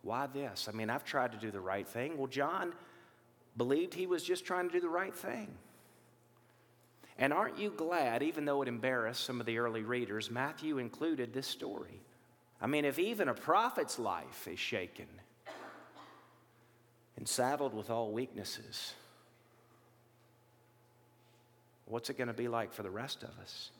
why 0.02 0.26
this? 0.26 0.68
I 0.68 0.72
mean, 0.72 0.90
I've 0.90 1.04
tried 1.04 1.32
to 1.32 1.38
do 1.38 1.50
the 1.50 1.60
right 1.60 1.86
thing. 1.86 2.16
Well, 2.16 2.26
John 2.26 2.72
believed 3.56 3.94
he 3.94 4.06
was 4.06 4.22
just 4.22 4.44
trying 4.44 4.68
to 4.68 4.72
do 4.72 4.80
the 4.80 4.88
right 4.88 5.14
thing. 5.14 5.48
And 7.20 7.34
aren't 7.34 7.58
you 7.58 7.70
glad, 7.70 8.22
even 8.22 8.46
though 8.46 8.62
it 8.62 8.68
embarrassed 8.68 9.24
some 9.24 9.40
of 9.40 9.46
the 9.46 9.58
early 9.58 9.82
readers, 9.82 10.30
Matthew 10.30 10.78
included 10.78 11.34
this 11.34 11.46
story? 11.46 12.00
I 12.62 12.66
mean, 12.66 12.86
if 12.86 12.98
even 12.98 13.28
a 13.28 13.34
prophet's 13.34 13.98
life 13.98 14.48
is 14.50 14.58
shaken 14.58 15.06
and 17.18 17.28
saddled 17.28 17.74
with 17.74 17.90
all 17.90 18.10
weaknesses, 18.10 18.94
what's 21.84 22.08
it 22.08 22.16
going 22.16 22.28
to 22.28 22.34
be 22.34 22.48
like 22.48 22.72
for 22.72 22.82
the 22.82 22.90
rest 22.90 23.22
of 23.22 23.30
us? 23.42 23.70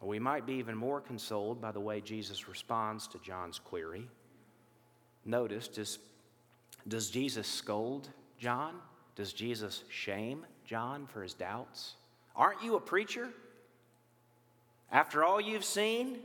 we 0.00 0.18
might 0.18 0.44
be 0.44 0.54
even 0.54 0.76
more 0.76 1.00
consoled 1.00 1.60
by 1.60 1.70
the 1.70 1.78
way 1.78 2.00
Jesus 2.00 2.48
responds 2.48 3.06
to 3.06 3.18
John's 3.18 3.60
query. 3.60 4.08
Notice, 5.24 5.68
does, 5.68 6.00
does 6.88 7.08
Jesus 7.08 7.46
scold 7.46 8.08
John? 8.36 8.74
Does 9.14 9.32
Jesus 9.32 9.84
shame 9.88 10.46
John 10.64 11.06
for 11.06 11.22
his 11.22 11.34
doubts? 11.34 11.94
Aren't 12.34 12.62
you 12.62 12.76
a 12.76 12.80
preacher? 12.80 13.28
After 14.90 15.24
all 15.24 15.40
you've 15.40 15.64
seen? 15.64 16.18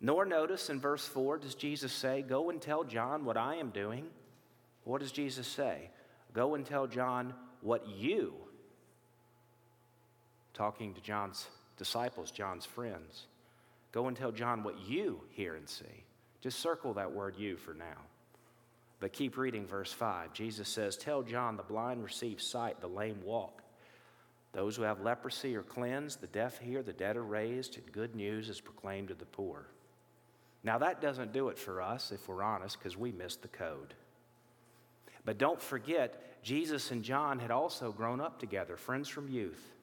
Nor 0.00 0.24
notice 0.24 0.70
in 0.70 0.80
verse 0.80 1.06
4 1.06 1.38
does 1.38 1.54
Jesus 1.54 1.92
say, 1.92 2.22
Go 2.22 2.50
and 2.50 2.60
tell 2.60 2.84
John 2.84 3.24
what 3.24 3.36
I 3.36 3.56
am 3.56 3.70
doing. 3.70 4.06
What 4.84 5.00
does 5.00 5.12
Jesus 5.12 5.46
say? 5.46 5.90
Go 6.32 6.54
and 6.54 6.64
tell 6.64 6.86
John 6.86 7.32
what 7.60 7.88
you, 7.88 8.34
talking 10.54 10.94
to 10.94 11.00
John's 11.00 11.48
disciples, 11.76 12.30
John's 12.30 12.64
friends, 12.64 13.26
go 13.90 14.06
and 14.06 14.16
tell 14.16 14.30
John 14.30 14.62
what 14.62 14.78
you 14.78 15.20
hear 15.30 15.54
and 15.56 15.68
see. 15.68 16.04
Just 16.42 16.60
circle 16.60 16.94
that 16.94 17.10
word 17.10 17.34
you 17.36 17.56
for 17.56 17.74
now. 17.74 18.05
But 18.98 19.12
keep 19.12 19.36
reading 19.36 19.66
verse 19.66 19.92
5. 19.92 20.32
Jesus 20.32 20.68
says, 20.68 20.96
Tell 20.96 21.22
John 21.22 21.56
the 21.56 21.62
blind 21.62 22.02
receive 22.02 22.40
sight, 22.40 22.80
the 22.80 22.86
lame 22.86 23.20
walk. 23.22 23.62
Those 24.52 24.76
who 24.76 24.82
have 24.82 25.02
leprosy 25.02 25.54
are 25.54 25.62
cleansed, 25.62 26.22
the 26.22 26.28
deaf 26.28 26.58
hear, 26.58 26.82
the 26.82 26.94
dead 26.94 27.16
are 27.16 27.24
raised, 27.24 27.76
and 27.76 27.92
good 27.92 28.14
news 28.14 28.48
is 28.48 28.60
proclaimed 28.60 29.08
to 29.08 29.14
the 29.14 29.26
poor. 29.26 29.66
Now, 30.64 30.78
that 30.78 31.02
doesn't 31.02 31.34
do 31.34 31.50
it 31.50 31.58
for 31.58 31.82
us, 31.82 32.10
if 32.10 32.26
we're 32.26 32.42
honest, 32.42 32.78
because 32.78 32.96
we 32.96 33.12
missed 33.12 33.42
the 33.42 33.48
code. 33.48 33.92
But 35.26 35.36
don't 35.36 35.60
forget, 35.60 36.42
Jesus 36.42 36.90
and 36.90 37.02
John 37.02 37.38
had 37.38 37.50
also 37.50 37.92
grown 37.92 38.20
up 38.20 38.40
together, 38.40 38.76
friends 38.76 39.08
from 39.08 39.28
youth. 39.28 39.74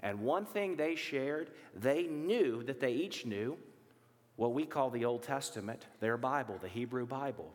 And 0.00 0.20
one 0.20 0.46
thing 0.46 0.76
they 0.76 0.94
shared, 0.94 1.50
they 1.74 2.04
knew 2.04 2.62
that 2.62 2.80
they 2.80 2.92
each 2.92 3.26
knew 3.26 3.58
what 4.36 4.54
we 4.54 4.64
call 4.64 4.90
the 4.90 5.04
Old 5.04 5.24
Testament, 5.24 5.86
their 5.98 6.16
Bible, 6.16 6.58
the 6.62 6.68
Hebrew 6.68 7.04
Bible 7.04 7.52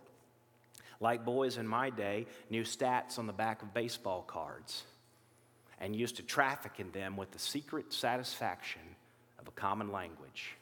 like 1.00 1.26
boys 1.26 1.58
in 1.58 1.68
my 1.68 1.90
day 1.90 2.26
knew 2.50 2.64
stats 2.64 3.20
on 3.20 3.28
the 3.28 3.34
back 3.34 3.62
of 3.62 3.74
baseball 3.74 4.24
cards 4.24 4.84
and 5.80 5.96
used 5.96 6.18
to 6.18 6.24
traffic 6.24 6.74
in 6.80 6.92
them 6.92 7.18
with 7.18 7.32
the 7.32 7.40
secret 7.40 7.94
satisfaction 7.94 8.82
of 9.40 9.48
a 9.48 9.52
common 9.52 9.92
language. 9.92 10.56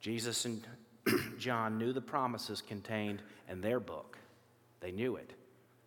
Jesus 0.00 0.44
and 0.44 0.66
John 1.38 1.78
knew 1.78 1.92
the 1.92 2.00
promises 2.00 2.62
contained 2.62 3.22
in 3.48 3.60
their 3.60 3.80
book, 3.80 4.18
they 4.80 4.92
knew 4.92 5.16
it. 5.16 5.32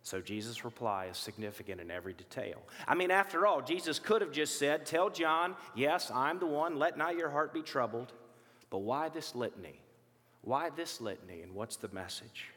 So 0.02 0.20
Jesus' 0.20 0.64
reply 0.64 1.06
is 1.06 1.16
significant 1.18 1.80
in 1.80 1.90
every 1.90 2.12
detail. 2.12 2.62
I 2.86 2.94
mean, 2.94 3.10
after 3.10 3.44
all, 3.44 3.60
Jesus 3.60 3.98
could 3.98 4.22
have 4.22 4.30
just 4.30 4.56
said, 4.56 4.86
Tell 4.86 5.10
John, 5.10 5.56
yes, 5.74 6.12
I'm 6.14 6.38
the 6.38 6.46
one, 6.46 6.78
let 6.78 6.96
not 6.96 7.16
your 7.16 7.28
heart 7.28 7.52
be 7.52 7.60
troubled. 7.60 8.12
But 8.70 8.78
why 8.78 9.08
this 9.08 9.34
litany? 9.34 9.80
Why 10.42 10.70
this 10.70 11.00
litany, 11.00 11.42
and 11.42 11.56
what's 11.56 11.74
the 11.74 11.88
message? 11.88 12.50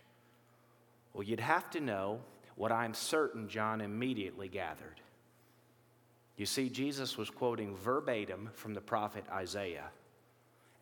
Well, 1.14 1.24
you'd 1.24 1.40
have 1.40 1.70
to 1.72 1.80
know 1.80 2.20
what 2.56 2.72
I'm 2.72 2.94
certain 2.94 3.48
John 3.48 3.82
immediately 3.82 4.48
gathered. 4.48 5.02
You 6.38 6.46
see, 6.46 6.70
Jesus 6.70 7.18
was 7.18 7.30
quoting 7.30 7.76
verbatim 7.76 8.50
from 8.54 8.74
the 8.74 8.82
prophet 8.82 9.26
Isaiah. 9.32 9.90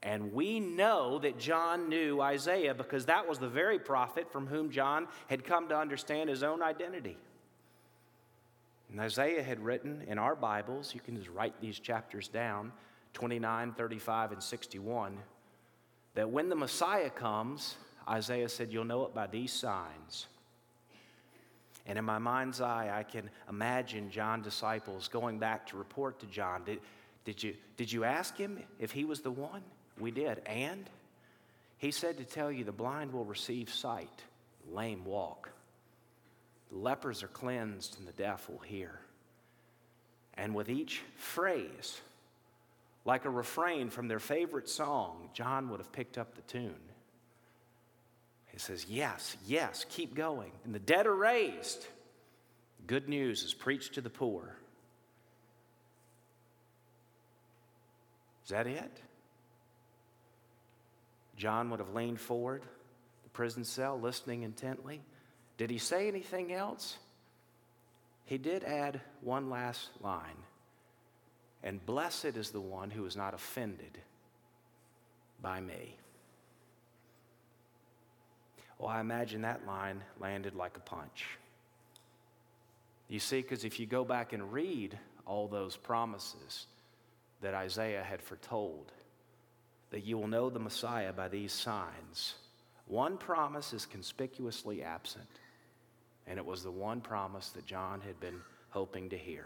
And 0.04 0.34
we 0.34 0.60
know 0.60 1.18
that 1.20 1.40
John 1.40 1.90
knew 1.90 2.22
Isaiah 2.22 2.76
because 2.76 3.08
that 3.08 3.28
was 3.28 3.40
the 3.40 3.48
very 3.48 3.80
prophet 3.80 4.32
from 4.32 4.46
whom 4.46 4.70
John 4.70 5.08
had 5.28 5.44
come 5.44 5.70
to 5.70 5.78
understand 5.78 6.30
his 6.30 6.44
own 6.44 6.62
identity. 6.62 7.18
And 8.92 9.00
Isaiah 9.00 9.44
had 9.44 9.60
written 9.60 10.04
in 10.08 10.18
our 10.18 10.36
Bibles, 10.36 10.94
you 10.94 11.02
can 11.02 11.16
just 11.18 11.30
write 11.30 11.60
these 11.60 11.80
chapters 11.80 12.28
down 12.28 12.72
29, 13.14 13.74
35, 13.74 14.32
and 14.34 14.44
61 14.44 15.18
that 16.14 16.30
when 16.30 16.50
the 16.50 16.56
Messiah 16.56 17.10
comes, 17.10 17.76
Isaiah 18.08 18.50
said, 18.50 18.72
You'll 18.72 18.86
know 18.86 19.06
it 19.06 19.14
by 19.14 19.28
these 19.28 19.52
signs. 19.52 20.28
And 21.86 21.98
in 21.98 22.04
my 22.04 22.18
mind's 22.18 22.60
eye, 22.60 22.92
I 22.94 23.04
can 23.04 23.30
imagine 23.50 24.12
John's 24.12 24.44
disciples 24.44 25.08
going 25.08 25.40
back 25.40 25.68
to 25.68 25.78
report 25.78 26.20
to 26.20 26.26
John. 26.26 26.64
Did, 26.66 26.80
did, 27.24 27.42
you, 27.42 27.56
did 27.78 27.92
you 27.92 28.04
ask 28.04 28.36
him 28.36 28.60
if 28.78 28.92
he 28.92 29.06
was 29.06 29.22
the 29.22 29.32
one? 29.32 29.62
We 29.98 30.12
did. 30.12 30.42
And 30.46 30.90
he 31.78 31.92
said 31.92 32.18
to 32.18 32.26
tell 32.26 32.52
you 32.52 32.66
the 32.66 32.74
blind 32.74 33.14
will 33.14 33.24
receive 33.24 33.70
sight, 33.70 34.24
lame 34.70 35.06
walk, 35.06 35.50
the 36.72 36.78
lepers 36.78 37.24
are 37.24 37.30
cleansed, 37.30 37.98
and 37.98 38.08
the 38.08 38.12
deaf 38.14 38.50
will 38.50 38.60
hear. 38.60 39.00
And 40.34 40.54
with 40.54 40.70
each 40.70 41.02
phrase, 41.16 42.02
like 43.06 43.24
a 43.24 43.30
refrain 43.30 43.90
from 43.90 44.10
their 44.10 44.20
favorite 44.20 44.68
song, 44.68 45.30
John 45.34 45.70
would 45.70 45.80
have 45.80 45.92
picked 45.94 46.18
up 46.18 46.36
the 46.36 46.42
tune. 46.42 46.76
He 48.58 48.62
says, 48.62 48.88
Yes, 48.90 49.38
yes, 49.46 49.86
keep 49.88 50.16
going. 50.16 50.52
And 50.66 50.74
the 50.74 50.80
dead 50.80 51.06
are 51.06 51.14
raised. 51.14 51.86
Good 52.88 53.08
news 53.08 53.44
is 53.44 53.54
preached 53.54 53.94
to 53.94 54.02
the 54.02 54.10
poor. 54.10 54.58
Is 58.46 58.50
that 58.50 58.66
it? 58.66 59.00
John 61.36 61.70
would 61.70 61.80
have 61.80 61.94
leaned 61.94 62.20
forward, 62.20 62.64
the 63.26 63.30
prison 63.30 63.64
cell, 63.64 64.00
listening 64.00 64.42
intently. 64.42 65.04
Did 65.60 65.70
he 65.70 65.78
say 65.78 66.08
anything 66.08 66.52
else? 66.52 66.98
He 68.26 68.40
did 68.40 68.64
add 68.64 69.02
one 69.22 69.52
last 69.52 69.92
line. 70.02 70.42
And 71.62 71.86
blessed 71.86 72.36
is 72.36 72.50
the 72.50 72.60
one 72.60 72.90
who 72.90 73.06
is 73.06 73.16
not 73.16 73.36
offended 73.36 74.00
by 75.44 75.62
me. 75.62 75.96
Well, 78.80 78.90
I 78.90 79.00
imagine 79.00 79.42
that 79.42 79.66
line 79.66 80.04
landed 80.20 80.56
like 80.56 80.78
a 80.78 80.82
punch. 80.82 81.26
You 83.08 83.20
see, 83.20 83.42
because 83.42 83.64
if 83.64 83.80
you 83.80 83.86
go 83.86 84.04
back 84.04 84.34
and 84.34 84.52
read 84.52 84.98
all 85.26 85.48
those 85.48 85.76
promises 85.76 86.68
that 87.42 87.54
Isaiah 87.54 88.04
had 88.04 88.22
foretold, 88.22 88.92
that 89.90 90.06
you 90.06 90.18
will 90.18 90.28
know 90.28 90.50
the 90.50 90.60
Messiah 90.60 91.14
by 91.14 91.28
these 91.28 91.54
signs, 91.54 92.36
one 92.88 93.18
promise 93.18 93.74
is 93.74 93.86
conspicuously 93.86 94.84
absent, 94.84 95.28
and 96.28 96.38
it 96.38 96.46
was 96.46 96.64
the 96.64 96.72
one 96.72 97.02
promise 97.02 97.50
that 97.50 97.66
John 97.66 98.02
had 98.02 98.20
been 98.20 98.42
hoping 98.70 99.10
to 99.10 99.18
hear 99.18 99.46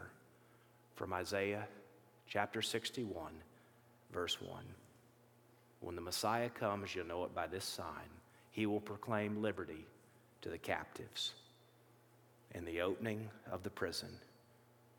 from 0.95 1.13
Isaiah 1.13 1.67
chapter 2.27 2.61
61, 2.61 3.31
verse 4.11 4.41
1. 4.41 4.63
When 5.79 5.95
the 5.95 6.01
Messiah 6.01 6.49
comes, 6.49 6.93
you'll 6.93 7.07
know 7.07 7.23
it 7.23 7.33
by 7.33 7.47
this 7.47 7.65
sign. 7.65 8.09
He 8.51 8.65
will 8.65 8.81
proclaim 8.81 9.41
liberty 9.41 9.85
to 10.41 10.49
the 10.49 10.57
captives 10.57 11.33
and 12.53 12.67
the 12.67 12.81
opening 12.81 13.29
of 13.51 13.63
the 13.63 13.69
prison 13.69 14.09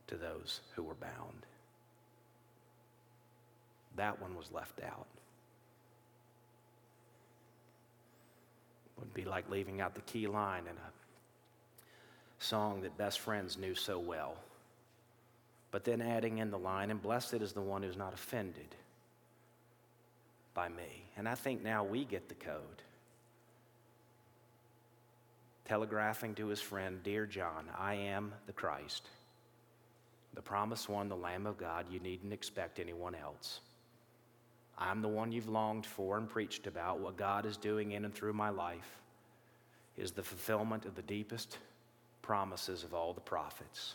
to 0.07 0.17
those 0.17 0.61
who 0.75 0.83
were 0.83 0.95
bound. 0.95 1.47
That 3.97 4.21
one 4.21 4.37
was 4.37 4.51
left 4.53 4.81
out. 4.83 5.07
Would 8.99 9.13
be 9.13 9.25
like 9.25 9.51
leaving 9.51 9.81
out 9.81 9.95
the 9.95 10.01
key 10.03 10.27
line 10.27 10.63
in 10.63 10.77
a 10.77 12.43
song 12.43 12.83
that 12.83 12.97
best 12.97 13.19
friends 13.21 13.59
knew 13.59 13.75
so 13.75 13.99
well. 13.99 14.37
But 15.71 15.85
then 15.85 16.01
adding 16.01 16.39
in 16.39 16.51
the 16.51 16.59
line, 16.59 16.91
and 16.91 17.03
blessed 17.03 17.35
is 17.35 17.53
the 17.53 17.61
one 17.61 17.83
who's 17.83 17.97
not 17.97 18.15
offended 18.15 18.77
by 20.55 20.69
me. 20.69 21.05
And 21.17 21.29
I 21.29 21.35
think 21.35 21.63
now 21.63 21.83
we 21.83 22.05
get 22.05 22.29
the 22.29 22.35
code 22.35 22.83
telegraphing 25.73 26.35
to 26.35 26.49
his 26.49 26.61
friend, 26.61 27.03
Dear 27.03 27.25
John, 27.25 27.65
I 27.79 27.95
am 27.95 28.35
the 28.45 28.53
Christ, 28.53 29.09
the 30.35 30.43
promised 30.43 30.87
one, 30.87 31.09
the 31.09 31.17
Lamb 31.17 31.47
of 31.47 31.57
God. 31.57 31.87
You 31.91 31.99
needn't 31.99 32.35
expect 32.35 32.79
anyone 32.79 33.15
else. 33.15 33.61
I'm 34.77 35.01
the 35.01 35.09
one 35.09 35.33
you've 35.33 35.49
longed 35.49 35.87
for 35.87 36.19
and 36.19 36.29
preached 36.29 36.67
about. 36.67 37.01
What 37.01 37.17
God 37.17 37.47
is 37.47 37.57
doing 37.57 37.93
in 37.93 38.05
and 38.05 38.15
through 38.15 38.35
my 38.35 38.51
life 38.51 39.01
is 39.97 40.13
the 40.13 40.23
fulfillment 40.23 40.85
of 40.85 40.95
the 40.95 41.01
deepest 41.01 41.57
promises 42.21 42.85
of 42.85 42.93
all 42.93 43.15
the 43.15 43.23
prophets. 43.23 43.95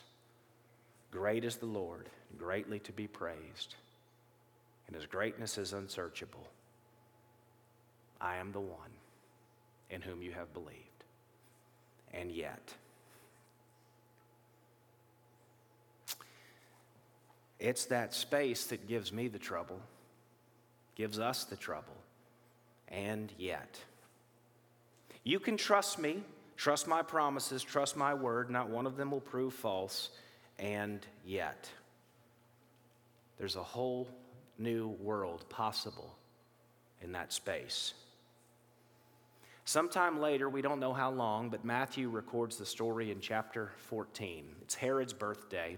Great 1.12 1.44
is 1.44 1.58
the 1.58 1.66
Lord, 1.66 2.08
greatly 2.36 2.80
to 2.80 2.92
be 2.92 3.06
praised, 3.06 3.76
and 4.88 4.96
his 4.96 5.06
greatness 5.06 5.56
is 5.58 5.74
unsearchable. 5.74 6.48
I 8.20 8.38
am 8.38 8.50
the 8.50 8.58
one 8.58 8.90
in 9.90 10.02
whom 10.02 10.22
you 10.22 10.32
have 10.32 10.52
believed 10.52 10.87
and 12.12 12.30
yet. 12.30 12.74
It's 17.58 17.86
that 17.86 18.14
space 18.14 18.66
that 18.66 18.86
gives 18.86 19.12
me 19.12 19.28
the 19.28 19.38
trouble, 19.38 19.80
gives 20.94 21.18
us 21.18 21.44
the 21.44 21.56
trouble, 21.56 21.96
and 22.88 23.32
yet. 23.36 23.80
You 25.24 25.40
can 25.40 25.56
trust 25.56 25.98
me, 25.98 26.22
trust 26.56 26.86
my 26.86 27.02
promises, 27.02 27.62
trust 27.62 27.96
my 27.96 28.14
word, 28.14 28.48
not 28.50 28.68
one 28.70 28.86
of 28.86 28.96
them 28.96 29.10
will 29.10 29.20
prove 29.20 29.54
false, 29.54 30.10
and 30.58 31.04
yet. 31.24 31.68
There's 33.38 33.56
a 33.56 33.62
whole 33.62 34.08
new 34.58 34.88
world 35.00 35.44
possible 35.48 36.16
in 37.02 37.12
that 37.12 37.32
space. 37.32 37.94
Sometime 39.68 40.18
later, 40.18 40.48
we 40.48 40.62
don't 40.62 40.80
know 40.80 40.94
how 40.94 41.10
long, 41.10 41.50
but 41.50 41.62
Matthew 41.62 42.08
records 42.08 42.56
the 42.56 42.64
story 42.64 43.10
in 43.10 43.20
chapter 43.20 43.70
14. 43.88 44.46
It's 44.62 44.74
Herod's 44.74 45.12
birthday. 45.12 45.76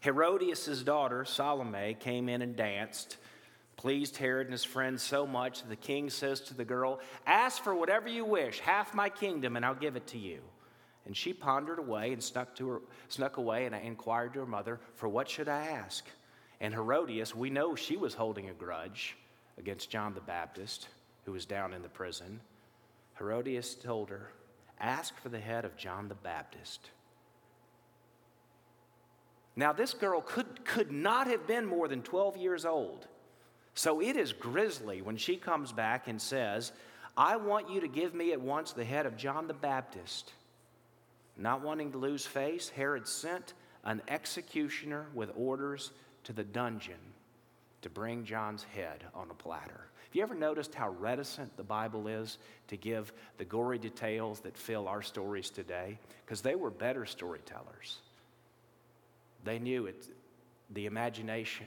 Herodias' 0.00 0.82
daughter, 0.84 1.26
Salome, 1.26 1.98
came 2.00 2.30
in 2.30 2.40
and 2.40 2.56
danced, 2.56 3.18
pleased 3.76 4.16
Herod 4.16 4.46
and 4.46 4.54
his 4.54 4.64
friends 4.64 5.02
so 5.02 5.26
much 5.26 5.60
that 5.60 5.68
the 5.68 5.76
king 5.76 6.08
says 6.08 6.40
to 6.40 6.54
the 6.54 6.64
girl, 6.64 7.00
Ask 7.26 7.62
for 7.62 7.74
whatever 7.74 8.08
you 8.08 8.24
wish, 8.24 8.60
half 8.60 8.94
my 8.94 9.10
kingdom, 9.10 9.56
and 9.56 9.66
I'll 9.66 9.74
give 9.74 9.96
it 9.96 10.06
to 10.06 10.18
you. 10.18 10.40
And 11.04 11.14
she 11.14 11.34
pondered 11.34 11.78
away 11.78 12.14
and 12.14 12.24
snuck, 12.24 12.56
to 12.56 12.68
her, 12.68 12.80
snuck 13.08 13.36
away 13.36 13.66
and 13.66 13.74
I 13.74 13.80
inquired 13.80 14.32
to 14.32 14.38
her 14.38 14.46
mother, 14.46 14.80
For 14.94 15.10
what 15.10 15.28
should 15.28 15.50
I 15.50 15.66
ask? 15.66 16.06
And 16.58 16.72
Herodias, 16.72 17.34
we 17.34 17.50
know 17.50 17.74
she 17.74 17.98
was 17.98 18.14
holding 18.14 18.48
a 18.48 18.54
grudge 18.54 19.14
against 19.58 19.90
John 19.90 20.14
the 20.14 20.22
Baptist, 20.22 20.88
who 21.26 21.32
was 21.32 21.44
down 21.44 21.74
in 21.74 21.82
the 21.82 21.90
prison. 21.90 22.40
Herodias 23.18 23.74
told 23.74 24.10
her, 24.10 24.30
Ask 24.80 25.16
for 25.20 25.28
the 25.28 25.40
head 25.40 25.64
of 25.64 25.76
John 25.76 26.08
the 26.08 26.14
Baptist. 26.14 26.90
Now, 29.56 29.72
this 29.72 29.92
girl 29.92 30.20
could, 30.20 30.64
could 30.64 30.92
not 30.92 31.26
have 31.26 31.48
been 31.48 31.66
more 31.66 31.88
than 31.88 32.02
12 32.02 32.36
years 32.36 32.64
old. 32.64 33.08
So 33.74 34.00
it 34.00 34.16
is 34.16 34.32
grisly 34.32 35.02
when 35.02 35.16
she 35.16 35.36
comes 35.36 35.72
back 35.72 36.06
and 36.06 36.22
says, 36.22 36.72
I 37.16 37.36
want 37.36 37.68
you 37.68 37.80
to 37.80 37.88
give 37.88 38.14
me 38.14 38.32
at 38.32 38.40
once 38.40 38.72
the 38.72 38.84
head 38.84 39.04
of 39.04 39.16
John 39.16 39.48
the 39.48 39.54
Baptist. 39.54 40.32
Not 41.36 41.62
wanting 41.62 41.90
to 41.92 41.98
lose 41.98 42.24
face, 42.24 42.68
Herod 42.68 43.08
sent 43.08 43.54
an 43.84 44.02
executioner 44.06 45.06
with 45.12 45.30
orders 45.34 45.90
to 46.24 46.32
the 46.32 46.44
dungeon 46.44 46.98
to 47.82 47.90
bring 47.90 48.24
John's 48.24 48.62
head 48.62 49.04
on 49.14 49.30
a 49.30 49.34
platter. 49.34 49.88
Have 50.08 50.16
you 50.16 50.22
ever 50.22 50.34
noticed 50.34 50.74
how 50.74 50.88
reticent 50.88 51.54
the 51.58 51.62
Bible 51.62 52.08
is 52.08 52.38
to 52.68 52.78
give 52.78 53.12
the 53.36 53.44
gory 53.44 53.76
details 53.76 54.40
that 54.40 54.56
fill 54.56 54.88
our 54.88 55.02
stories 55.02 55.50
today? 55.50 55.98
Because 56.24 56.40
they 56.40 56.54
were 56.54 56.70
better 56.70 57.04
storytellers. 57.04 57.98
They 59.44 59.58
knew 59.58 59.84
it, 59.84 60.06
the 60.70 60.86
imagination. 60.86 61.66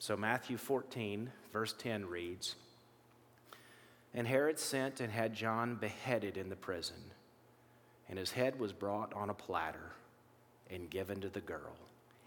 So, 0.00 0.16
Matthew 0.16 0.56
14, 0.56 1.30
verse 1.52 1.72
10 1.78 2.06
reads 2.06 2.56
And 4.12 4.26
Herod 4.26 4.58
sent 4.58 4.98
and 4.98 5.12
had 5.12 5.34
John 5.34 5.76
beheaded 5.76 6.36
in 6.36 6.48
the 6.48 6.56
prison, 6.56 7.12
and 8.08 8.18
his 8.18 8.32
head 8.32 8.58
was 8.58 8.72
brought 8.72 9.14
on 9.14 9.30
a 9.30 9.34
platter 9.34 9.92
and 10.68 10.90
given 10.90 11.20
to 11.20 11.28
the 11.28 11.40
girl, 11.40 11.76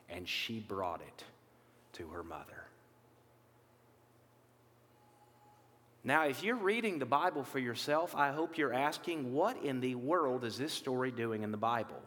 and 0.09 0.29
she 0.29 0.59
brought 0.59 1.01
it 1.01 1.25
to 1.93 2.07
her 2.07 2.23
mother. 2.23 2.60
Now, 6.03 6.25
if 6.25 6.43
you're 6.43 6.55
reading 6.55 6.97
the 6.97 7.05
Bible 7.05 7.43
for 7.43 7.59
yourself, 7.59 8.15
I 8.15 8.31
hope 8.31 8.57
you're 8.57 8.73
asking, 8.73 9.33
what 9.33 9.61
in 9.63 9.81
the 9.81 9.95
world 9.95 10.43
is 10.43 10.57
this 10.57 10.73
story 10.73 11.11
doing 11.11 11.43
in 11.43 11.51
the 11.51 11.57
Bible? 11.57 12.01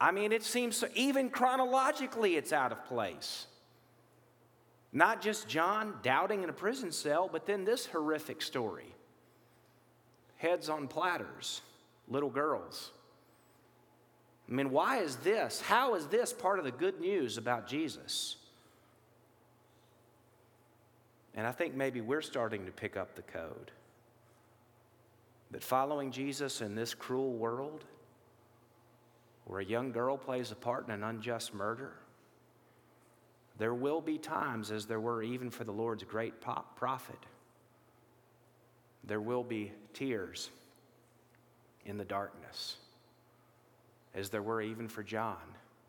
I 0.00 0.12
mean, 0.12 0.30
it 0.30 0.44
seems 0.44 0.76
so, 0.76 0.88
even 0.94 1.30
chronologically, 1.30 2.36
it's 2.36 2.52
out 2.52 2.70
of 2.70 2.84
place. 2.84 3.46
Not 4.92 5.20
just 5.20 5.48
John 5.48 5.94
doubting 6.02 6.44
in 6.44 6.48
a 6.48 6.52
prison 6.52 6.92
cell, 6.92 7.28
but 7.30 7.46
then 7.46 7.64
this 7.64 7.86
horrific 7.86 8.42
story 8.42 8.86
heads 10.36 10.68
on 10.68 10.86
platters, 10.86 11.62
little 12.08 12.30
girls. 12.30 12.92
I 14.48 14.52
mean, 14.52 14.70
why 14.70 14.98
is 14.98 15.16
this? 15.16 15.60
How 15.60 15.94
is 15.94 16.06
this 16.06 16.32
part 16.32 16.58
of 16.58 16.64
the 16.64 16.70
good 16.70 17.00
news 17.00 17.38
about 17.38 17.66
Jesus? 17.66 18.36
And 21.36 21.46
I 21.46 21.52
think 21.52 21.74
maybe 21.74 22.00
we're 22.00 22.22
starting 22.22 22.64
to 22.64 22.72
pick 22.72 22.96
up 22.96 23.14
the 23.14 23.22
code. 23.22 23.70
That 25.50 25.62
following 25.62 26.10
Jesus 26.10 26.62
in 26.62 26.74
this 26.74 26.94
cruel 26.94 27.32
world, 27.34 27.84
where 29.44 29.60
a 29.60 29.64
young 29.64 29.92
girl 29.92 30.16
plays 30.16 30.50
a 30.50 30.56
part 30.56 30.86
in 30.86 30.92
an 30.92 31.04
unjust 31.04 31.54
murder, 31.54 31.92
there 33.58 33.74
will 33.74 34.00
be 34.00 34.18
times, 34.18 34.70
as 34.70 34.86
there 34.86 35.00
were 35.00 35.22
even 35.22 35.50
for 35.50 35.64
the 35.64 35.72
Lord's 35.72 36.02
great 36.04 36.34
prophet, 36.40 37.18
there 39.04 39.20
will 39.20 39.44
be 39.44 39.72
tears 39.92 40.50
in 41.84 41.96
the 41.96 42.04
darkness, 42.04 42.76
as 44.14 44.30
there 44.30 44.42
were 44.42 44.60
even 44.60 44.88
for 44.88 45.02
John. 45.02 45.36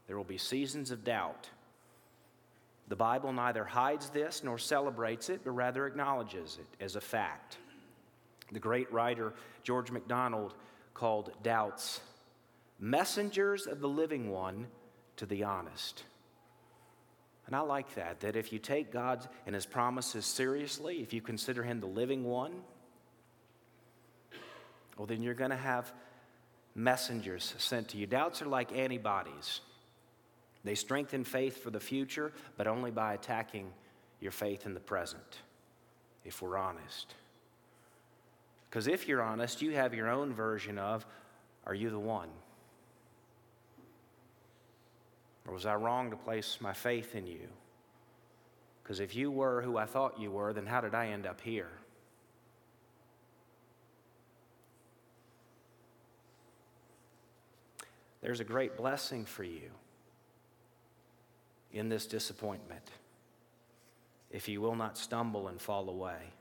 There 0.06 0.18
will 0.18 0.24
be 0.24 0.38
seasons 0.38 0.92
of 0.92 1.04
doubt. 1.04 1.50
The 2.88 2.95
Bible 2.95 3.34
neither 3.34 3.65
hides 3.65 4.10
this 4.10 4.43
nor 4.43 4.58
celebrates 4.58 5.30
it, 5.30 5.41
but 5.43 5.52
rather 5.52 5.88
acknowledges 5.88 6.58
it 6.60 6.84
as 6.84 6.95
a 6.95 7.02
fact. 7.02 7.58
The 8.52 8.60
great 8.60 8.91
writer 8.91 9.34
George 9.63 9.91
MacDonald 9.91 10.54
called 10.93 11.32
doubts 11.43 12.02
messengers 12.80 13.67
of 13.67 13.80
the 13.82 13.89
living 13.89 14.30
one 14.30 14.67
to 15.17 15.26
the 15.26 15.43
honest. 15.43 16.04
And 17.45 17.56
I 17.56 17.62
like 17.62 17.95
that, 17.95 18.19
that 18.21 18.36
if 18.36 18.52
you 18.52 18.60
take 18.60 18.91
God 18.91 19.28
and 19.45 19.56
His 19.56 19.65
promises 19.65 20.26
seriously, 20.26 21.02
if 21.02 21.13
you 21.13 21.21
consider 21.21 21.63
Him 21.63 21.80
the 21.80 21.88
living 21.88 22.23
one, 22.23 22.54
well, 24.97 25.08
then 25.08 25.21
you're 25.21 25.34
going 25.34 25.52
to 25.52 25.58
have 25.58 25.91
messengers 26.76 27.54
sent 27.58 27.89
to 27.89 27.97
you. 27.97 28.06
Doubts 28.06 28.41
are 28.41 28.47
like 28.47 28.71
antibodies, 28.73 29.62
they 30.68 30.76
strengthen 30.76 31.24
faith 31.24 31.64
for 31.64 31.70
the 31.70 31.80
future, 31.80 32.34
but 32.58 32.68
only 32.68 32.92
by 32.92 33.14
attacking 33.14 33.72
your 34.20 34.32
faith 34.32 34.66
in 34.66 34.74
the 34.74 34.80
present, 34.80 35.40
if 36.26 36.42
we're 36.42 36.58
honest. 36.58 37.14
Because 38.70 38.88
if 38.88 39.08
you're 39.08 39.22
honest, 39.22 39.62
you 39.62 39.72
have 39.72 39.94
your 39.94 40.10
own 40.10 40.34
version 40.34 40.78
of, 40.78 41.06
Are 41.66 41.74
you 41.74 41.90
the 41.90 42.00
one? 42.00 42.30
Or 45.48 45.54
was 45.54 45.66
I 45.66 45.76
wrong 45.76 46.10
to 46.12 46.18
place 46.18 46.58
my 46.60 46.74
faith 46.74 47.16
in 47.16 47.28
you? 47.28 47.48
Because 48.84 49.00
if 49.00 49.16
you 49.16 49.32
were 49.32 49.62
who 49.62 49.78
I 49.78 49.86
thought 49.86 50.20
you 50.20 50.32
were, 50.32 50.54
then 50.54 50.66
how 50.66 50.82
did 50.82 50.96
I 50.96 51.08
end 51.08 51.26
up 51.26 51.40
here? 51.42 51.72
There's 58.22 58.40
a 58.40 58.46
great 58.46 58.76
blessing 58.76 59.26
for 59.26 59.44
you 59.44 59.72
in 61.78 61.90
this 61.90 62.06
disappointment 62.06 62.92
if 64.30 64.48
you 64.48 64.62
will 64.62 64.76
not 64.76 64.98
stumble 64.98 65.48
and 65.48 65.62
fall 65.62 65.90
away. 65.90 66.34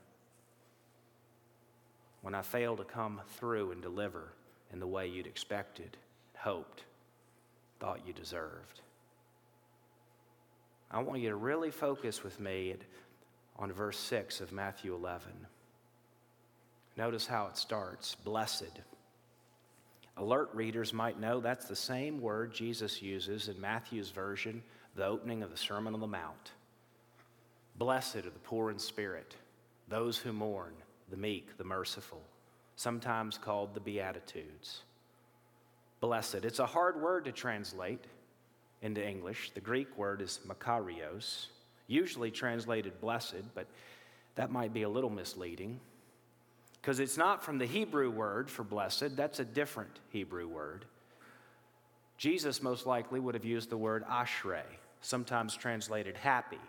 When 2.21 2.35
I 2.35 2.41
fail 2.41 2.75
to 2.75 2.83
come 2.83 3.21
through 3.37 3.71
and 3.71 3.81
deliver 3.81 4.33
in 4.73 4.79
the 4.79 4.87
way 4.87 5.07
you'd 5.07 5.27
expected, 5.27 5.95
hoped, 6.35 6.83
thought 7.79 8.05
you 8.05 8.13
deserved. 8.13 8.81
I 10.91 10.99
want 11.01 11.21
you 11.21 11.29
to 11.29 11.35
really 11.35 11.71
focus 11.71 12.23
with 12.23 12.39
me 12.39 12.75
on 13.57 13.71
verse 13.71 13.97
6 13.97 14.41
of 14.41 14.51
Matthew 14.51 14.93
11. 14.93 15.31
Notice 16.97 17.27
how 17.27 17.47
it 17.47 17.57
starts 17.57 18.15
Blessed. 18.15 18.81
Alert 20.17 20.49
readers 20.53 20.93
might 20.93 21.19
know 21.19 21.39
that's 21.39 21.67
the 21.67 21.75
same 21.75 22.19
word 22.19 22.53
Jesus 22.53 23.01
uses 23.01 23.49
in 23.49 23.61
Matthew's 23.61 24.09
version, 24.09 24.63
the 24.97 25.05
opening 25.05 25.43
of 25.43 25.51
the 25.51 25.57
Sermon 25.57 25.93
on 25.93 26.01
the 26.01 26.07
Mount. 26.07 26.51
Blessed 27.77 28.17
are 28.17 28.21
the 28.21 28.39
poor 28.43 28.71
in 28.71 28.79
spirit, 28.79 29.35
those 29.87 30.17
who 30.17 30.33
mourn, 30.33 30.73
the 31.09 31.17
meek, 31.17 31.57
the 31.57 31.63
merciful, 31.63 32.21
sometimes 32.75 33.37
called 33.37 33.73
the 33.73 33.79
Beatitudes. 33.79 34.81
Blessed. 36.01 36.43
It's 36.43 36.59
a 36.59 36.65
hard 36.65 37.01
word 37.01 37.25
to 37.25 37.31
translate 37.31 38.03
into 38.81 39.07
English. 39.07 39.51
The 39.53 39.61
Greek 39.61 39.97
word 39.97 40.21
is 40.21 40.39
makarios, 40.45 41.45
usually 41.87 42.31
translated 42.31 42.99
blessed, 42.99 43.53
but 43.55 43.67
that 44.35 44.51
might 44.51 44.73
be 44.73 44.81
a 44.81 44.89
little 44.89 45.09
misleading 45.09 45.79
because 46.87 47.01
it's 47.01 47.17
not 47.17 47.43
from 47.43 47.57
the 47.57 47.65
Hebrew 47.65 48.09
word 48.09 48.49
for 48.49 48.63
blessed, 48.63 49.17
that's 49.17 49.39
a 49.41 49.45
different 49.45 49.99
Hebrew 50.09 50.47
word. 50.47 50.85
Jesus 52.17 52.63
most 52.63 52.85
likely 52.85 53.19
would 53.19 53.35
have 53.35 53.43
used 53.43 53.69
the 53.69 53.77
word 53.77 54.05
ashrei, 54.05 54.63
sometimes 55.01 55.55
translated 55.55 56.17
happy. 56.17 56.59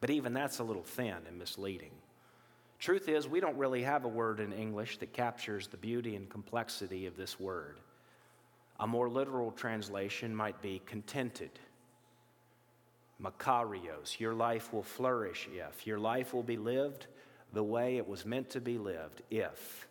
But 0.00 0.10
even 0.10 0.34
that's 0.34 0.58
a 0.58 0.64
little 0.64 0.82
thin 0.82 1.16
and 1.26 1.38
misleading. 1.38 1.92
Truth 2.78 3.08
is, 3.08 3.26
we 3.26 3.40
don't 3.40 3.56
really 3.56 3.82
have 3.82 4.04
a 4.04 4.08
word 4.08 4.40
in 4.40 4.52
English 4.52 4.98
that 4.98 5.12
captures 5.12 5.68
the 5.68 5.76
beauty 5.76 6.16
and 6.16 6.28
complexity 6.28 7.06
of 7.06 7.16
this 7.16 7.40
word. 7.40 7.78
A 8.80 8.86
more 8.86 9.08
literal 9.08 9.50
translation 9.52 10.34
might 10.34 10.60
be 10.60 10.82
contented. 10.84 11.50
Makarios, 13.22 14.18
your 14.18 14.34
life 14.34 14.72
will 14.72 14.82
flourish 14.82 15.48
if. 15.52 15.86
Your 15.86 15.98
life 15.98 16.34
will 16.34 16.42
be 16.42 16.56
lived 16.56 17.06
the 17.52 17.62
way 17.62 17.96
it 17.96 18.06
was 18.06 18.26
meant 18.26 18.50
to 18.50 18.60
be 18.60 18.76
lived 18.76 19.22
if. 19.30 19.88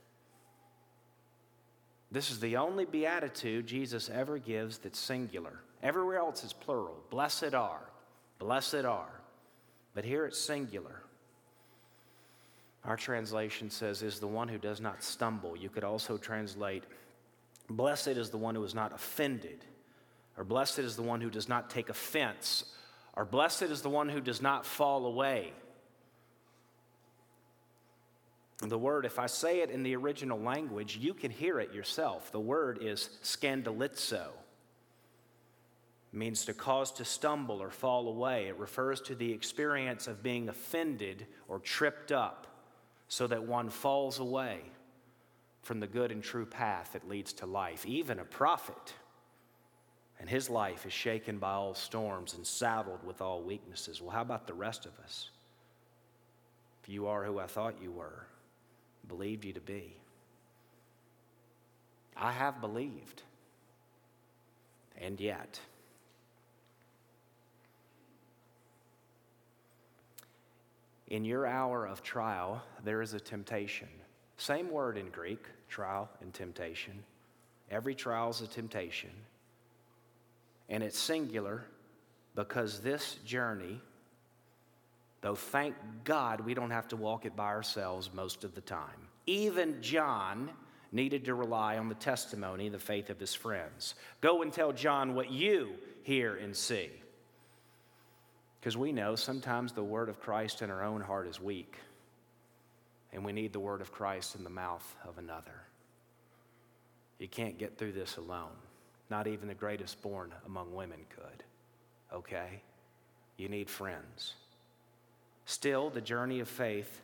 This 2.11 2.29
is 2.29 2.39
the 2.39 2.57
only 2.57 2.85
beatitude 2.85 3.65
Jesus 3.65 4.07
ever 4.07 4.37
gives 4.37 4.77
that's 4.77 4.99
singular. 4.99 5.62
Everywhere 5.83 6.17
else 6.17 6.43
is 6.43 6.53
plural. 6.53 6.95
Blessed 7.11 7.53
are, 7.53 7.89
blessed 8.39 8.85
are. 8.85 9.21
But 9.93 10.05
here 10.05 10.25
it's 10.25 10.39
singular. 10.39 11.03
Our 12.85 12.97
translation 12.97 13.69
says, 13.69 14.01
is 14.01 14.19
the 14.19 14.27
one 14.27 14.47
who 14.47 14.57
does 14.57 14.81
not 14.81 15.03
stumble. 15.03 15.55
You 15.55 15.69
could 15.69 15.83
also 15.83 16.17
translate, 16.17 16.83
Blessed 17.69 18.09
is 18.09 18.29
the 18.29 18.37
one 18.37 18.55
who 18.55 18.63
is 18.63 18.75
not 18.75 18.93
offended, 18.93 19.63
or 20.37 20.43
blessed 20.43 20.79
is 20.79 20.95
the 20.95 21.01
one 21.01 21.21
who 21.21 21.29
does 21.29 21.47
not 21.47 21.69
take 21.69 21.89
offense, 21.89 22.65
or 23.15 23.25
blessed 23.25 23.63
is 23.63 23.81
the 23.81 23.89
one 23.89 24.09
who 24.09 24.19
does 24.19 24.41
not 24.41 24.65
fall 24.65 25.05
away. 25.05 25.53
The 28.59 28.77
word, 28.77 29.05
if 29.05 29.19
I 29.19 29.27
say 29.27 29.61
it 29.61 29.69
in 29.69 29.83
the 29.83 29.95
original 29.95 30.39
language, 30.39 30.97
you 30.97 31.13
can 31.13 31.31
hear 31.31 31.59
it 31.59 31.73
yourself. 31.73 32.31
The 32.31 32.39
word 32.39 32.79
is 32.81 33.09
scandalizo. 33.23 34.27
Means 36.15 36.45
to 36.45 36.53
cause 36.53 36.91
to 36.93 37.05
stumble 37.05 37.59
or 37.59 37.71
fall 37.71 38.07
away. 38.07 38.47
It 38.47 38.59
refers 38.59 39.01
to 39.01 39.15
the 39.15 39.31
experience 39.31 40.07
of 40.07 40.21
being 40.21 40.47
offended 40.47 41.25
or 41.47 41.57
tripped 41.57 42.11
up 42.11 42.45
so 43.07 43.25
that 43.25 43.43
one 43.43 43.69
falls 43.69 44.19
away 44.19 44.59
from 45.63 45.79
the 45.79 45.87
good 45.87 46.11
and 46.11 46.21
true 46.21 46.45
path 46.45 46.91
that 46.93 47.09
leads 47.09 47.33
to 47.33 47.47
life. 47.47 47.83
Even 47.87 48.19
a 48.19 48.25
prophet, 48.25 48.93
and 50.19 50.29
his 50.29 50.51
life 50.51 50.85
is 50.85 50.93
shaken 50.93 51.39
by 51.39 51.53
all 51.53 51.73
storms 51.73 52.35
and 52.35 52.45
saddled 52.45 53.03
with 53.03 53.19
all 53.19 53.41
weaknesses. 53.41 53.99
Well, 53.99 54.11
how 54.11 54.21
about 54.21 54.45
the 54.45 54.53
rest 54.53 54.85
of 54.85 54.91
us? 55.03 55.31
If 56.83 56.89
you 56.89 57.07
are 57.07 57.23
who 57.23 57.39
I 57.39 57.47
thought 57.47 57.81
you 57.81 57.91
were, 57.91 58.27
believed 59.07 59.45
you 59.45 59.53
to 59.53 59.61
be, 59.61 59.95
I 62.15 62.31
have 62.31 62.61
believed, 62.61 63.23
and 65.01 65.19
yet. 65.19 65.59
In 71.13 71.23
your 71.23 71.45
hour 71.45 71.85
of 71.85 72.01
trial, 72.01 72.63
there 72.83 72.99
is 72.99 73.13
a 73.13 73.19
temptation 73.19 73.87
same 74.37 74.71
word 74.71 74.97
in 74.97 75.09
Greek, 75.09 75.45
trial 75.69 76.09
and 76.21 76.33
temptation. 76.33 77.03
Every 77.69 77.93
trial 77.93 78.31
is 78.31 78.41
a 78.41 78.47
temptation. 78.47 79.11
And 80.69 80.81
it's 80.81 80.97
singular 80.97 81.65
because 82.33 82.79
this 82.79 83.19
journey, 83.25 83.79
though 85.21 85.35
thank 85.35 85.75
God 86.03 86.41
we 86.41 86.55
don't 86.55 86.71
have 86.71 86.87
to 86.87 86.95
walk 86.95 87.27
it 87.27 87.35
by 87.35 87.45
ourselves 87.45 88.09
most 88.11 88.43
of 88.43 88.55
the 88.55 88.61
time, 88.61 89.07
even 89.27 89.83
John 89.83 90.49
needed 90.91 91.25
to 91.25 91.35
rely 91.35 91.77
on 91.77 91.89
the 91.89 91.95
testimony, 91.95 92.69
the 92.69 92.79
faith 92.79 93.11
of 93.11 93.19
his 93.19 93.35
friends. 93.35 93.93
Go 94.19 94.41
and 94.41 94.51
tell 94.51 94.71
John 94.71 95.13
what 95.13 95.29
you 95.29 95.73
hear 96.01 96.37
and 96.37 96.57
see. 96.57 96.89
Because 98.63 98.77
we 98.77 98.93
know 98.93 99.17
sometimes 99.17 99.73
the 99.73 99.83
word 99.83 100.07
of 100.07 100.21
Christ 100.21 100.61
in 100.61 100.69
our 100.69 100.85
own 100.85 101.01
heart 101.01 101.27
is 101.27 101.37
weak 101.37 101.75
and 103.11 103.25
we 103.25 103.33
need 103.33 103.51
the 103.51 103.59
word 103.59 103.81
of 103.81 103.91
Christ 103.91 104.35
in 104.35 104.45
the 104.45 104.49
mouth 104.49 104.95
of 105.05 105.17
another. 105.17 105.63
You 107.19 107.27
can't 107.27 107.57
get 107.57 107.77
through 107.77 107.91
this 107.91 108.15
alone. 108.15 108.55
Not 109.09 109.27
even 109.27 109.49
the 109.49 109.53
greatest 109.53 110.01
born 110.01 110.31
among 110.45 110.73
women 110.73 110.99
could. 111.13 111.43
Okay? 112.15 112.61
You 113.35 113.49
need 113.49 113.69
friends. 113.69 114.35
Still, 115.45 115.89
the 115.89 115.99
journey 115.99 116.39
of 116.39 116.47
faith 116.47 117.01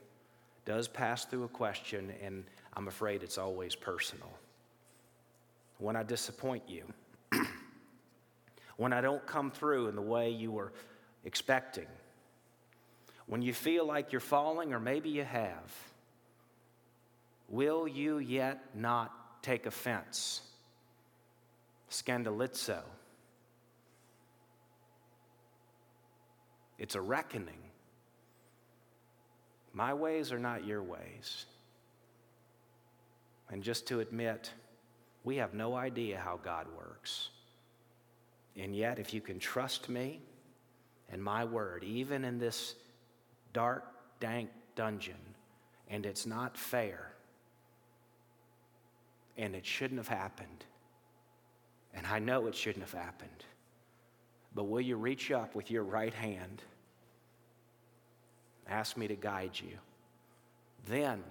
does 0.64 0.88
pass 0.88 1.26
through 1.26 1.44
a 1.44 1.50
question, 1.50 2.14
and 2.24 2.46
I'm 2.78 2.88
afraid 2.88 3.22
it's 3.22 3.38
always 3.38 3.76
personal. 3.76 4.32
When 5.78 5.98
I 5.98 6.04
disappoint 6.04 6.64
you, 6.70 6.86
when 8.78 8.94
I 8.94 9.02
don't 9.02 9.28
come 9.28 9.52
through 9.52 9.90
in 9.90 9.98
the 9.98 10.02
way 10.02 10.30
you 10.30 10.54
were 10.54 10.72
expecting, 11.24 11.88
when 13.28 13.42
you 13.42 13.54
feel 13.54 13.86
like 13.86 14.12
you're 14.12 14.20
falling, 14.20 14.74
or 14.74 14.80
maybe 14.80 15.10
you 15.10 15.24
have, 15.24 15.76
will 17.48 17.88
you 17.88 18.18
yet 18.18 18.76
not 18.76 19.44
take 19.44 19.66
offense? 19.66 20.42
Scandalizo. 21.90 22.82
It's 26.78 26.96
a 26.96 27.02
reckoning. 27.02 27.62
My 29.74 29.94
ways 29.94 30.32
are 30.32 30.40
not 30.40 30.66
your 30.66 30.82
ways. 30.82 31.46
And 33.52 33.62
just 33.64 33.88
to 33.88 34.00
admit, 34.00 34.52
we 35.24 35.38
have 35.38 35.54
no 35.54 35.76
idea 35.76 36.18
how 36.18 36.40
God 36.44 36.68
works. 36.76 37.30
And 38.56 38.76
yet, 38.76 39.00
if 39.00 39.14
you 39.14 39.22
can 39.22 39.40
trust 39.40 39.90
me 39.90 40.22
and 41.12 41.24
my 41.24 41.44
word, 41.46 41.84
even 41.84 42.24
in 42.24 42.38
this 42.38 42.76
dark, 43.54 43.84
dank 44.20 44.50
dungeon, 44.76 45.16
and 45.90 46.06
it's 46.06 46.26
not 46.26 46.58
fair, 46.58 47.12
and 49.38 49.56
it 49.56 49.66
shouldn't 49.66 50.00
have 50.00 50.08
happened, 50.08 50.66
and 51.94 52.06
I 52.06 52.20
know 52.20 52.48
it 52.48 52.56
shouldn't 52.56 52.84
have 52.84 52.94
happened, 52.94 53.46
but 54.54 54.66
will 54.66 54.82
you 54.82 54.98
reach 54.98 55.32
up 55.32 55.56
with 55.56 55.72
your 55.72 55.84
right 55.84 56.14
hand, 56.14 56.62
ask 58.68 58.98
me 58.98 59.08
to 59.08 59.16
guide 59.16 59.60
you? 59.60 59.78
Then, 60.86 61.24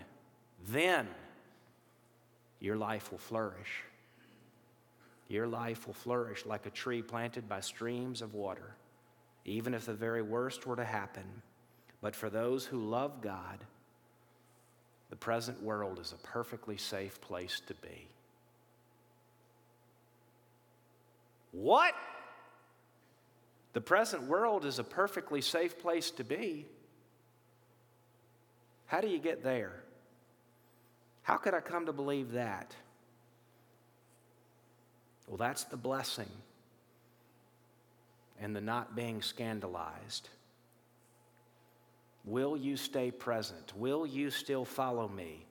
then, 0.66 1.08
your 2.60 2.76
life 2.76 3.10
will 3.10 3.18
flourish. 3.18 3.84
Your 5.28 5.46
life 5.46 5.86
will 5.86 5.94
flourish 5.94 6.46
like 6.46 6.66
a 6.66 6.70
tree 6.70 7.02
planted 7.02 7.48
by 7.48 7.60
streams 7.60 8.22
of 8.22 8.34
water, 8.34 8.74
even 9.48 9.74
if 9.74 9.86
the 9.86 9.94
very 9.94 10.22
worst 10.22 10.66
were 10.66 10.76
to 10.76 10.84
happen 10.84 11.24
but 12.00 12.14
for 12.14 12.30
those 12.30 12.64
who 12.64 12.78
love 12.78 13.20
God, 13.20 13.58
the 15.10 15.16
present 15.16 15.62
world 15.62 15.98
is 15.98 16.12
a 16.12 16.26
perfectly 16.26 16.76
safe 16.76 17.20
place 17.20 17.60
to 17.66 17.74
be. 17.74 18.08
What? 21.52 21.94
The 23.72 23.80
present 23.80 24.24
world 24.24 24.64
is 24.64 24.78
a 24.78 24.84
perfectly 24.84 25.40
safe 25.40 25.78
place 25.78 26.10
to 26.12 26.24
be. 26.24 26.66
How 28.86 29.00
do 29.00 29.08
you 29.08 29.18
get 29.18 29.42
there? 29.42 29.82
How 31.22 31.36
could 31.36 31.54
I 31.54 31.60
come 31.60 31.86
to 31.86 31.92
believe 31.92 32.32
that? 32.32 32.74
Well, 35.26 35.36
that's 35.36 35.64
the 35.64 35.76
blessing 35.76 36.30
and 38.40 38.54
the 38.54 38.60
not 38.60 38.94
being 38.94 39.22
scandalized. 39.22 40.28
Will 42.24 42.56
you 42.56 42.76
stay 42.76 43.10
present? 43.10 43.72
Will 43.76 44.06
you 44.06 44.30
still 44.30 44.64
follow 44.64 45.08
me? 45.08 45.46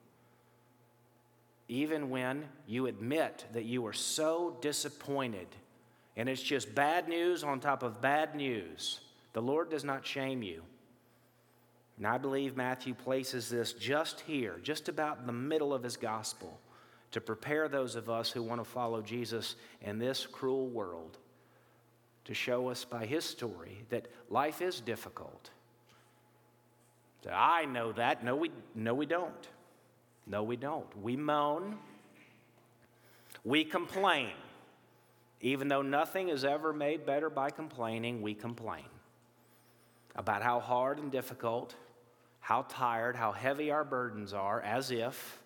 Even 1.67 2.09
when 2.09 2.45
you 2.65 2.87
admit 2.87 3.45
that 3.53 3.65
you 3.65 3.85
are 3.87 3.93
so 3.93 4.57
disappointed 4.61 5.47
and 6.15 6.29
it's 6.29 6.41
just 6.41 6.73
bad 6.73 7.09
news 7.09 7.43
on 7.43 7.59
top 7.59 7.83
of 7.83 8.01
bad 8.01 8.35
news, 8.35 9.01
the 9.33 9.41
Lord 9.41 9.69
does 9.69 9.83
not 9.83 10.05
shame 10.05 10.41
you. 10.41 10.63
And 11.97 12.07
I 12.07 12.17
believe 12.17 12.55
Matthew 12.55 12.93
places 12.93 13.49
this 13.49 13.73
just 13.73 14.21
here, 14.21 14.59
just 14.61 14.87
about 14.87 15.17
in 15.19 15.27
the 15.27 15.33
middle 15.33 15.73
of 15.73 15.83
his 15.83 15.97
gospel, 15.97 16.59
to 17.11 17.21
prepare 17.21 17.67
those 17.67 17.95
of 17.95 18.09
us 18.09 18.31
who 18.31 18.43
want 18.43 18.61
to 18.61 18.69
follow 18.69 19.01
Jesus 19.01 19.55
in 19.81 19.97
this 19.97 20.25
cruel 20.25 20.67
world, 20.67 21.17
to 22.27 22.33
show 22.33 22.69
us 22.69 22.85
by 22.85 23.05
his 23.05 23.25
story 23.25 23.83
that 23.89 24.07
life 24.29 24.61
is 24.61 24.79
difficult 24.79 25.49
I 27.31 27.65
know 27.65 27.91
that. 27.93 28.23
No, 28.23 28.35
we, 28.35 28.51
no, 28.75 28.93
we 28.93 29.05
don't. 29.05 29.47
No, 30.25 30.43
we 30.43 30.55
don't. 30.55 31.01
We 31.01 31.15
moan. 31.15 31.77
We 33.43 33.63
complain. 33.63 34.31
Even 35.41 35.67
though 35.67 35.81
nothing 35.81 36.29
is 36.29 36.43
ever 36.43 36.73
made 36.73 37.05
better 37.05 37.29
by 37.29 37.49
complaining, 37.49 38.21
we 38.21 38.33
complain 38.33 38.85
about 40.15 40.41
how 40.41 40.59
hard 40.59 40.97
and 40.97 41.11
difficult, 41.11 41.75
how 42.39 42.65
tired, 42.67 43.15
how 43.15 43.31
heavy 43.31 43.69
our 43.69 43.83
burdens 43.83 44.33
are, 44.33 44.61
as 44.61 44.89
if, 44.89 45.43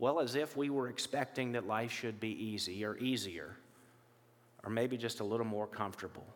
well, 0.00 0.18
as 0.18 0.34
if 0.34 0.56
we 0.56 0.68
were 0.68 0.88
expecting 0.88 1.52
that 1.52 1.66
life 1.66 1.92
should 1.92 2.18
be 2.18 2.30
easy 2.30 2.84
or 2.84 2.96
easier, 2.98 3.56
or 4.64 4.70
maybe 4.70 4.96
just 4.96 5.20
a 5.20 5.24
little 5.24 5.46
more 5.46 5.66
comfortable. 5.66 6.26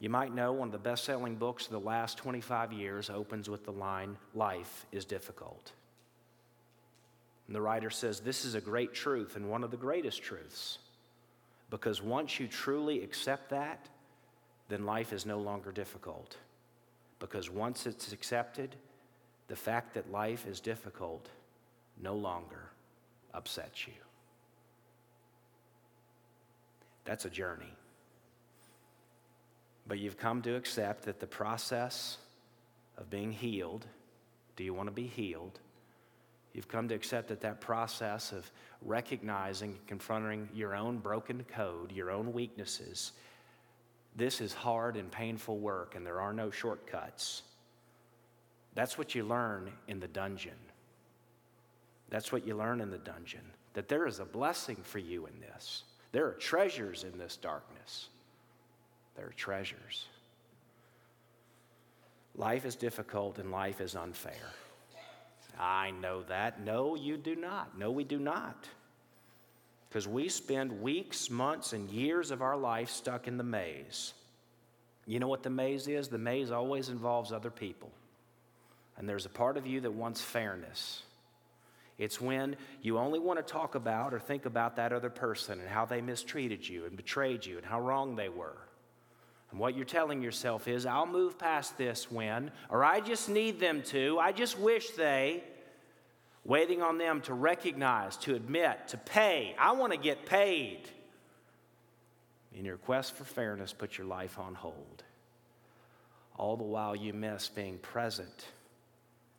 You 0.00 0.10
might 0.10 0.34
know 0.34 0.52
one 0.52 0.68
of 0.68 0.72
the 0.72 0.78
best 0.78 1.04
selling 1.04 1.36
books 1.36 1.66
of 1.66 1.72
the 1.72 1.80
last 1.80 2.18
25 2.18 2.72
years 2.72 3.08
opens 3.08 3.48
with 3.48 3.64
the 3.64 3.72
line, 3.72 4.16
Life 4.34 4.86
is 4.90 5.04
difficult. 5.04 5.72
And 7.46 7.54
the 7.54 7.60
writer 7.60 7.90
says 7.90 8.20
this 8.20 8.44
is 8.44 8.54
a 8.54 8.60
great 8.60 8.94
truth 8.94 9.36
and 9.36 9.48
one 9.48 9.62
of 9.62 9.70
the 9.70 9.76
greatest 9.76 10.22
truths. 10.22 10.78
Because 11.70 12.02
once 12.02 12.40
you 12.40 12.48
truly 12.48 13.02
accept 13.02 13.50
that, 13.50 13.88
then 14.68 14.84
life 14.84 15.12
is 15.12 15.26
no 15.26 15.38
longer 15.38 15.70
difficult. 15.70 16.36
Because 17.18 17.48
once 17.48 17.86
it's 17.86 18.12
accepted, 18.12 18.74
the 19.48 19.56
fact 19.56 19.94
that 19.94 20.10
life 20.10 20.46
is 20.46 20.60
difficult 20.60 21.28
no 22.00 22.14
longer 22.14 22.70
upsets 23.34 23.86
you. 23.86 23.92
That's 27.04 27.24
a 27.24 27.30
journey. 27.30 27.72
But 29.86 29.98
you've 29.98 30.16
come 30.16 30.42
to 30.42 30.54
accept 30.54 31.04
that 31.04 31.20
the 31.20 31.26
process 31.26 32.18
of 32.96 33.10
being 33.10 33.32
healed, 33.32 33.86
do 34.56 34.64
you 34.64 34.74
want 34.74 34.88
to 34.88 34.94
be 34.94 35.06
healed? 35.06 35.58
You've 36.52 36.68
come 36.68 36.88
to 36.88 36.94
accept 36.94 37.28
that 37.28 37.40
that 37.40 37.60
process 37.60 38.32
of 38.32 38.50
recognizing, 38.82 39.78
confronting 39.86 40.48
your 40.54 40.74
own 40.74 40.98
broken 40.98 41.44
code, 41.54 41.92
your 41.92 42.10
own 42.10 42.32
weaknesses, 42.32 43.12
this 44.14 44.40
is 44.40 44.52
hard 44.52 44.96
and 44.96 45.10
painful 45.10 45.58
work, 45.58 45.94
and 45.94 46.06
there 46.06 46.20
are 46.20 46.32
no 46.32 46.50
shortcuts. 46.50 47.42
That's 48.74 48.98
what 48.98 49.14
you 49.14 49.24
learn 49.24 49.72
in 49.88 50.00
the 50.00 50.08
dungeon. 50.08 50.56
That's 52.10 52.30
what 52.30 52.46
you 52.46 52.54
learn 52.54 52.80
in 52.80 52.90
the 52.90 52.98
dungeon 52.98 53.40
that 53.74 53.88
there 53.88 54.06
is 54.06 54.18
a 54.18 54.24
blessing 54.26 54.76
for 54.82 54.98
you 54.98 55.26
in 55.26 55.40
this. 55.40 55.84
There 56.12 56.26
are 56.26 56.34
treasures 56.34 57.04
in 57.04 57.18
this 57.18 57.36
darkness. 57.36 58.08
There 59.16 59.26
are 59.26 59.34
treasures. 59.36 60.06
Life 62.34 62.64
is 62.64 62.76
difficult 62.76 63.38
and 63.38 63.50
life 63.50 63.80
is 63.80 63.96
unfair. 63.96 64.52
I 65.58 65.90
know 65.90 66.22
that. 66.24 66.60
No, 66.60 66.94
you 66.94 67.16
do 67.16 67.36
not. 67.36 67.78
No, 67.78 67.90
we 67.90 68.04
do 68.04 68.18
not. 68.18 68.68
Because 69.88 70.08
we 70.08 70.28
spend 70.28 70.80
weeks, 70.80 71.28
months, 71.28 71.74
and 71.74 71.90
years 71.90 72.30
of 72.30 72.40
our 72.40 72.56
life 72.56 72.88
stuck 72.88 73.28
in 73.28 73.36
the 73.36 73.44
maze. 73.44 74.14
You 75.06 75.20
know 75.20 75.28
what 75.28 75.42
the 75.42 75.50
maze 75.50 75.88
is? 75.88 76.08
The 76.08 76.18
maze 76.18 76.50
always 76.50 76.88
involves 76.88 77.32
other 77.32 77.50
people. 77.50 77.90
And 78.96 79.08
there's 79.08 79.26
a 79.26 79.30
part 79.30 79.56
of 79.56 79.66
you 79.66 79.80
that 79.80 79.92
wants 79.92 80.22
fairness. 80.22 81.02
It's 81.98 82.20
when 82.20 82.56
you 82.80 82.98
only 82.98 83.18
want 83.18 83.38
to 83.38 83.52
talk 83.52 83.74
about 83.74 84.14
or 84.14 84.18
think 84.18 84.46
about 84.46 84.76
that 84.76 84.92
other 84.92 85.10
person 85.10 85.60
and 85.60 85.68
how 85.68 85.84
they 85.84 86.00
mistreated 86.00 86.66
you 86.68 86.84
and 86.86 86.96
betrayed 86.96 87.44
you 87.44 87.58
and 87.58 87.66
how 87.66 87.80
wrong 87.80 88.16
they 88.16 88.28
were. 88.28 88.56
And 89.50 89.60
what 89.60 89.76
you're 89.76 89.84
telling 89.84 90.22
yourself 90.22 90.66
is, 90.66 90.86
I'll 90.86 91.06
move 91.06 91.38
past 91.38 91.76
this 91.76 92.10
when, 92.10 92.50
or 92.70 92.84
I 92.84 93.00
just 93.00 93.28
need 93.28 93.60
them 93.60 93.82
to, 93.84 94.18
I 94.18 94.32
just 94.32 94.58
wish 94.58 94.90
they, 94.90 95.44
waiting 96.44 96.82
on 96.82 96.96
them 96.96 97.20
to 97.22 97.34
recognize, 97.34 98.16
to 98.18 98.34
admit, 98.34 98.88
to 98.88 98.96
pay. 98.96 99.54
I 99.58 99.72
want 99.72 99.92
to 99.92 99.98
get 99.98 100.24
paid. 100.24 100.80
In 102.54 102.64
your 102.64 102.78
quest 102.78 103.14
for 103.14 103.24
fairness, 103.24 103.72
put 103.72 103.98
your 103.98 104.06
life 104.06 104.38
on 104.38 104.54
hold. 104.54 105.04
All 106.36 106.56
the 106.56 106.64
while 106.64 106.96
you 106.96 107.12
miss 107.12 107.48
being 107.48 107.78
present, 107.78 108.46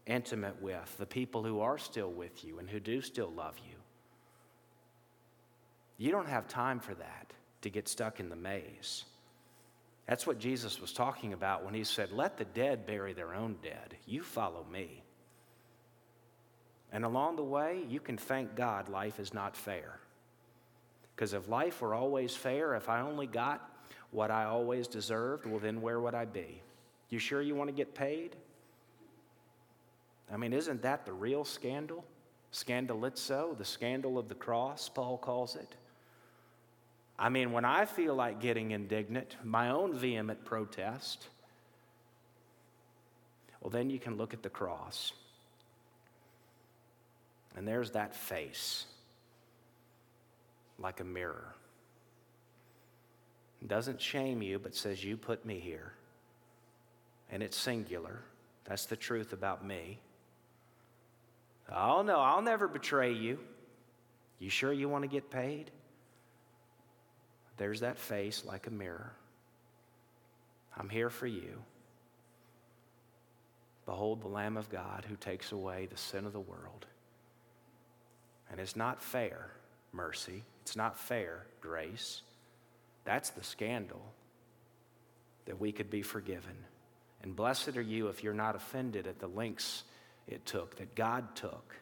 intimate 0.06 0.62
with 0.62 0.98
the 0.98 1.06
people 1.06 1.44
who 1.44 1.62
are 1.62 1.78
still 1.78 2.12
with 2.12 2.44
you 2.44 2.60
and 2.60 2.70
who 2.70 2.80
do 2.80 3.02
still 3.02 3.32
love 3.32 3.56
you. 3.66 3.76
You 5.98 6.12
don't 6.12 6.28
have 6.28 6.48
time 6.48 6.80
for 6.80 6.94
that 6.96 7.34
to 7.62 7.70
get 7.70 7.88
stuck 7.88 8.20
in 8.20 8.30
the 8.30 8.36
maze. 8.36 9.06
That's 10.08 10.28
what 10.28 10.40
Jesus 10.40 10.82
was 10.82 10.92
talking 10.92 11.32
about 11.32 11.64
when 11.64 11.74
he 11.74 11.84
said, 11.84 12.12
Let 12.12 12.38
the 12.38 12.46
dead 12.46 12.86
bury 12.86 13.14
their 13.14 13.34
own 13.34 13.56
dead. 13.64 13.96
You 14.06 14.22
follow 14.22 14.66
me. 14.72 15.02
And 16.92 17.06
along 17.06 17.38
the 17.38 17.44
way, 17.44 17.84
you 17.90 18.00
can 18.00 18.18
thank 18.18 18.56
God 18.56 18.90
life 18.90 19.20
is 19.20 19.34
not 19.34 19.56
fair. 19.56 20.00
Because 21.16 21.34
if 21.34 21.48
life 21.48 21.82
were 21.82 21.94
always 21.94 22.36
fair, 22.36 22.76
if 22.76 22.90
I 22.90 23.02
only 23.02 23.28
got 23.28 23.68
what 24.12 24.30
I 24.30 24.46
always 24.46 24.88
deserved, 24.88 25.46
well, 25.46 25.60
then 25.60 25.82
where 25.82 26.00
would 26.00 26.14
I 26.14 26.26
be? 26.26 26.62
You 27.10 27.20
sure 27.20 27.42
you 27.42 27.56
want 27.56 27.70
to 27.70 27.76
get 27.76 27.96
paid? 27.96 28.36
I 30.32 30.38
mean, 30.38 30.54
isn't 30.54 30.82
that 30.82 31.06
the 31.06 31.14
real 31.14 31.46
scandal? 31.46 32.04
Scandalizo, 32.52 33.58
the 33.58 33.66
scandal 33.66 34.18
of 34.18 34.30
the 34.30 34.36
cross, 34.36 34.88
Paul 34.88 35.18
calls 35.18 35.56
it. 35.56 35.76
I 37.18 37.30
mean, 37.30 37.52
when 37.52 37.66
I 37.66 37.86
feel 37.86 38.16
like 38.16 38.40
getting 38.40 38.72
indignant, 38.72 39.36
my 39.44 39.70
own 39.70 39.98
vehement 39.98 40.46
protest, 40.46 41.28
Well, 43.62 43.70
then 43.70 43.90
you 43.90 43.98
can 43.98 44.18
look 44.18 44.34
at 44.34 44.44
the 44.44 44.50
cross. 44.50 45.14
And 47.56 47.68
there's 47.68 47.92
that 47.92 48.16
face, 48.16 48.86
like 50.78 51.00
a 51.00 51.04
mirror. 51.04 51.56
It 53.62 53.70
doesn't 53.70 54.02
shame 54.02 54.42
you, 54.42 54.60
but 54.60 54.76
says, 54.76 55.04
You 55.04 55.16
put 55.16 55.46
me 55.46 55.60
here. 55.60 55.94
And 57.32 57.42
it's 57.42 57.56
singular. 57.56 58.22
That's 58.66 58.86
the 58.86 58.98
truth 58.98 59.32
about 59.32 59.66
me. 59.66 60.00
Oh, 61.72 62.02
no, 62.02 62.20
I'll 62.20 62.42
never 62.42 62.68
betray 62.68 63.14
you. 63.14 63.40
You 64.40 64.50
sure 64.50 64.74
you 64.74 64.90
want 64.90 65.04
to 65.04 65.08
get 65.08 65.30
paid? 65.30 65.72
There's 67.58 67.82
that 67.82 67.98
face 67.98 68.44
like 68.46 68.68
a 68.68 68.72
mirror. 68.72 69.14
I'm 70.78 70.90
here 70.90 71.10
for 71.10 71.28
you. 71.28 71.62
Behold 73.86 74.22
the 74.22 74.28
Lamb 74.28 74.58
of 74.58 74.70
God 74.70 75.06
who 75.08 75.16
takes 75.16 75.52
away 75.52 75.86
the 75.86 75.98
sin 75.98 76.26
of 76.26 76.34
the 76.34 76.40
world. 76.40 76.86
And 78.50 78.60
it's 78.60 78.76
not 78.76 79.02
fair, 79.02 79.50
mercy. 79.92 80.44
It's 80.62 80.76
not 80.76 80.98
fair, 80.98 81.46
grace. 81.62 82.22
That's 83.04 83.32
the 83.32 83.44
scandal 83.44 84.02
that 85.46 85.60
we 85.60 85.72
could 85.72 85.90
be 85.90 86.02
forgiven. 86.02 86.56
And 87.22 87.36
blessed 87.36 87.78
are 87.78 87.82
you 87.82 88.08
if 88.08 88.24
you're 88.24 88.34
not 88.34 88.56
offended 88.56 89.08
at 89.08 89.20
the 89.20 89.28
lengths 89.28 89.84
it 90.28 90.46
took, 90.46 90.76
that 90.78 90.96
God 90.96 91.36
took. 91.36 91.76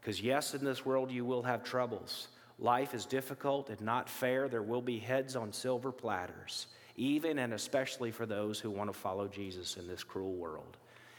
Because, 0.00 0.20
yes, 0.20 0.54
in 0.54 0.64
this 0.64 0.84
world 0.84 1.10
you 1.10 1.24
will 1.24 1.42
have 1.42 1.64
troubles. 1.64 2.28
Life 2.58 2.94
is 2.94 3.06
difficult 3.06 3.70
and 3.70 3.80
not 3.80 4.08
fair. 4.08 4.48
There 4.48 4.62
will 4.62 4.82
be 4.82 4.98
heads 4.98 5.34
on 5.34 5.52
silver 5.52 5.90
platters, 5.90 6.66
even 6.96 7.38
and 7.38 7.52
especially 7.52 8.10
for 8.10 8.26
those 8.26 8.60
who 8.60 8.70
want 8.70 8.92
to 8.92 8.98
follow 8.98 9.26
Jesus 9.26 9.76
in 9.76 9.86
this 9.86 10.04
cruel 10.04 10.34
world. 10.34 10.76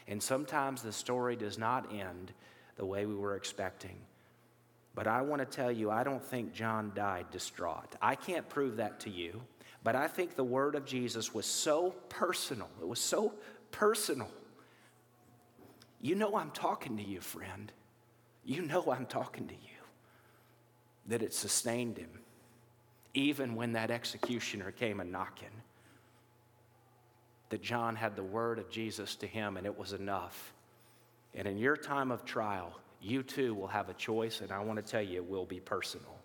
And 0.08 0.22
sometimes 0.22 0.82
the 0.82 0.92
story 0.92 1.36
does 1.36 1.58
not 1.58 1.92
end 1.92 2.32
the 2.76 2.86
way 2.86 3.06
we 3.06 3.16
were 3.16 3.36
expecting. 3.36 3.98
But 4.94 5.08
I 5.08 5.22
want 5.22 5.40
to 5.40 5.46
tell 5.46 5.72
you, 5.72 5.92
I 5.92 6.04
don't 6.04 6.24
think 6.24 6.54
John 6.54 6.92
died 6.96 7.26
distraught. 7.32 7.96
I 8.02 8.16
can't 8.16 8.48
prove 8.48 8.78
that 8.78 9.02
to 9.02 9.10
you, 9.10 9.42
but 9.84 9.96
I 9.96 10.08
think 10.08 10.36
the 10.36 10.44
word 10.44 10.76
of 10.76 10.86
Jesus 10.86 11.34
was 11.34 11.46
so 11.46 11.96
personal. 12.08 12.70
It 12.82 12.88
was 12.88 13.00
so 13.00 13.34
personal. 13.72 14.30
You 16.02 16.16
know, 16.16 16.36
I'm 16.36 16.52
talking 16.52 16.98
to 16.98 17.04
you, 17.04 17.22
friend. 17.22 17.72
You 18.44 18.62
know, 18.62 18.92
I'm 18.92 19.06
talking 19.06 19.48
to 19.48 19.54
you. 19.54 19.60
That 21.08 21.22
it 21.22 21.34
sustained 21.34 21.98
him, 21.98 22.10
even 23.14 23.56
when 23.56 23.74
that 23.74 23.92
executioner 23.92 24.72
came 24.72 25.00
a 25.00 25.04
knocking 25.04 25.62
that 27.50 27.62
John 27.62 27.96
had 27.96 28.16
the 28.16 28.24
word 28.24 28.60
of 28.60 28.70
Jesus 28.70 29.16
to 29.16 29.28
him 29.28 29.58
and 29.58 29.66
it 29.66 29.78
was 29.78 29.94
enough. 29.94 30.54
And 31.34 31.48
in 31.48 31.58
your 31.58 31.78
time 31.78 32.12
of 32.12 32.26
trial, 32.26 32.80
you 33.02 33.24
too 33.24 33.54
will 33.54 33.68
have 33.68 33.90
a 33.90 33.94
choice, 33.94 34.42
and 34.42 34.52
I 34.52 34.60
want 34.60 34.84
to 34.84 34.92
tell 34.92 35.02
you, 35.02 35.18
it 35.18 35.30
will 35.30 35.46
be 35.46 35.60
personal. 35.60 36.16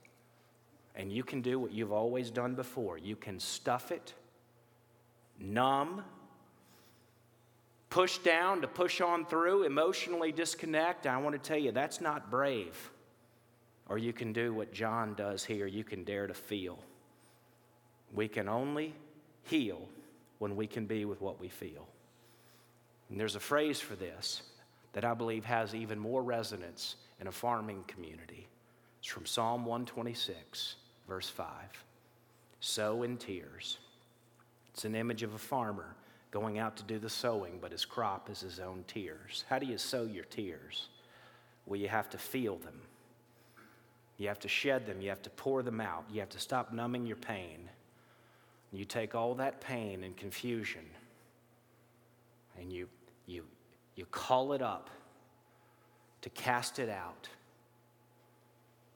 And 0.95 1.13
you 1.13 1.23
can 1.23 1.43
do 1.43 1.59
what 1.59 1.73
you've 1.73 1.93
always 1.93 2.31
done 2.31 2.55
before 2.55 2.97
you 2.97 3.17
can 3.17 3.39
stuff 3.39 3.93
it, 3.93 4.15
numb, 5.39 6.03
push 7.91 8.19
down 8.19 8.61
to 8.61 8.69
push 8.69 9.01
on 9.01 9.27
through, 9.27 9.65
emotionally 9.65 10.33
disconnect. 10.33 11.07
I 11.07 11.19
want 11.19 11.35
to 11.35 11.49
tell 11.49 11.59
you, 11.59 11.73
that's 11.73 12.01
not 12.01 12.31
brave. 12.31 12.91
Or 13.89 13.99
you 13.99 14.13
can 14.13 14.33
do 14.33 14.55
what 14.55 14.73
John 14.73 15.15
does 15.15 15.45
here 15.45 15.67
you 15.67 15.83
can 15.83 16.05
dare 16.05 16.29
to 16.29 16.35
feel. 16.35 16.79
We 18.15 18.29
can 18.29 18.49
only 18.49 18.95
heal 19.43 19.89
when 20.39 20.55
we 20.55 20.69
can 20.69 20.87
be 20.87 21.05
with 21.05 21.21
what 21.21 21.41
we 21.41 21.49
feel. 21.49 21.87
And 23.11 23.19
there's 23.19 23.35
a 23.35 23.41
phrase 23.41 23.81
for 23.81 23.97
this 23.97 24.43
that 24.93 25.05
I 25.05 25.15
believe 25.15 25.45
has 25.45 25.75
even 25.75 25.99
more 25.99 26.23
resonance 26.23 26.97
in 27.21 27.27
a 27.27 27.33
farming 27.33 27.85
community. 27.89 28.47
It's 29.01 29.09
from 29.09 29.27
Psalm 29.27 29.65
126, 29.65 30.77
verse 31.09 31.29
5. 31.29 31.47
Sow 32.61 33.03
in 33.03 33.17
tears. 33.17 33.79
It's 34.73 34.85
an 34.85 34.95
image 34.95 35.23
of 35.23 35.35
a 35.35 35.39
farmer 35.39 35.97
going 36.31 36.59
out 36.59 36.77
to 36.77 36.83
do 36.85 36.99
the 36.99 37.11
sowing, 37.11 37.59
but 37.61 37.73
his 37.73 37.85
crop 37.85 38.31
is 38.31 38.41
his 38.41 38.61
own 38.61 38.85
tears. 38.87 39.45
How 39.49 39.59
do 39.59 39.67
you 39.67 39.79
sow 39.79 40.05
your 40.05 40.25
tears? 40.25 40.89
Well, 41.67 41.81
you 41.81 41.89
have 41.89 42.09
to 42.11 42.19
feel 42.19 42.57
them. 42.57 42.81
You 44.17 44.29
have 44.29 44.39
to 44.41 44.49
shed 44.49 44.87
them. 44.87 45.01
You 45.01 45.09
have 45.09 45.23
to 45.23 45.31
pour 45.31 45.63
them 45.63 45.81
out. 45.81 46.05
You 46.13 46.21
have 46.21 46.29
to 46.31 46.39
stop 46.39 46.73
numbing 46.73 47.07
your 47.07 47.17
pain. 47.17 47.69
You 48.73 48.85
take 48.85 49.15
all 49.15 49.35
that 49.37 49.61
pain 49.61 50.05
and 50.05 50.17
confusion 50.17 50.85
and 52.61 52.73
you, 52.73 52.89
you, 53.27 53.45
you 53.97 54.05
call 54.07 54.53
it 54.53 54.63
up 54.63 54.91
to 56.23 56.31
cast 56.31 56.79
it 56.79 56.91
out. 56.91 57.29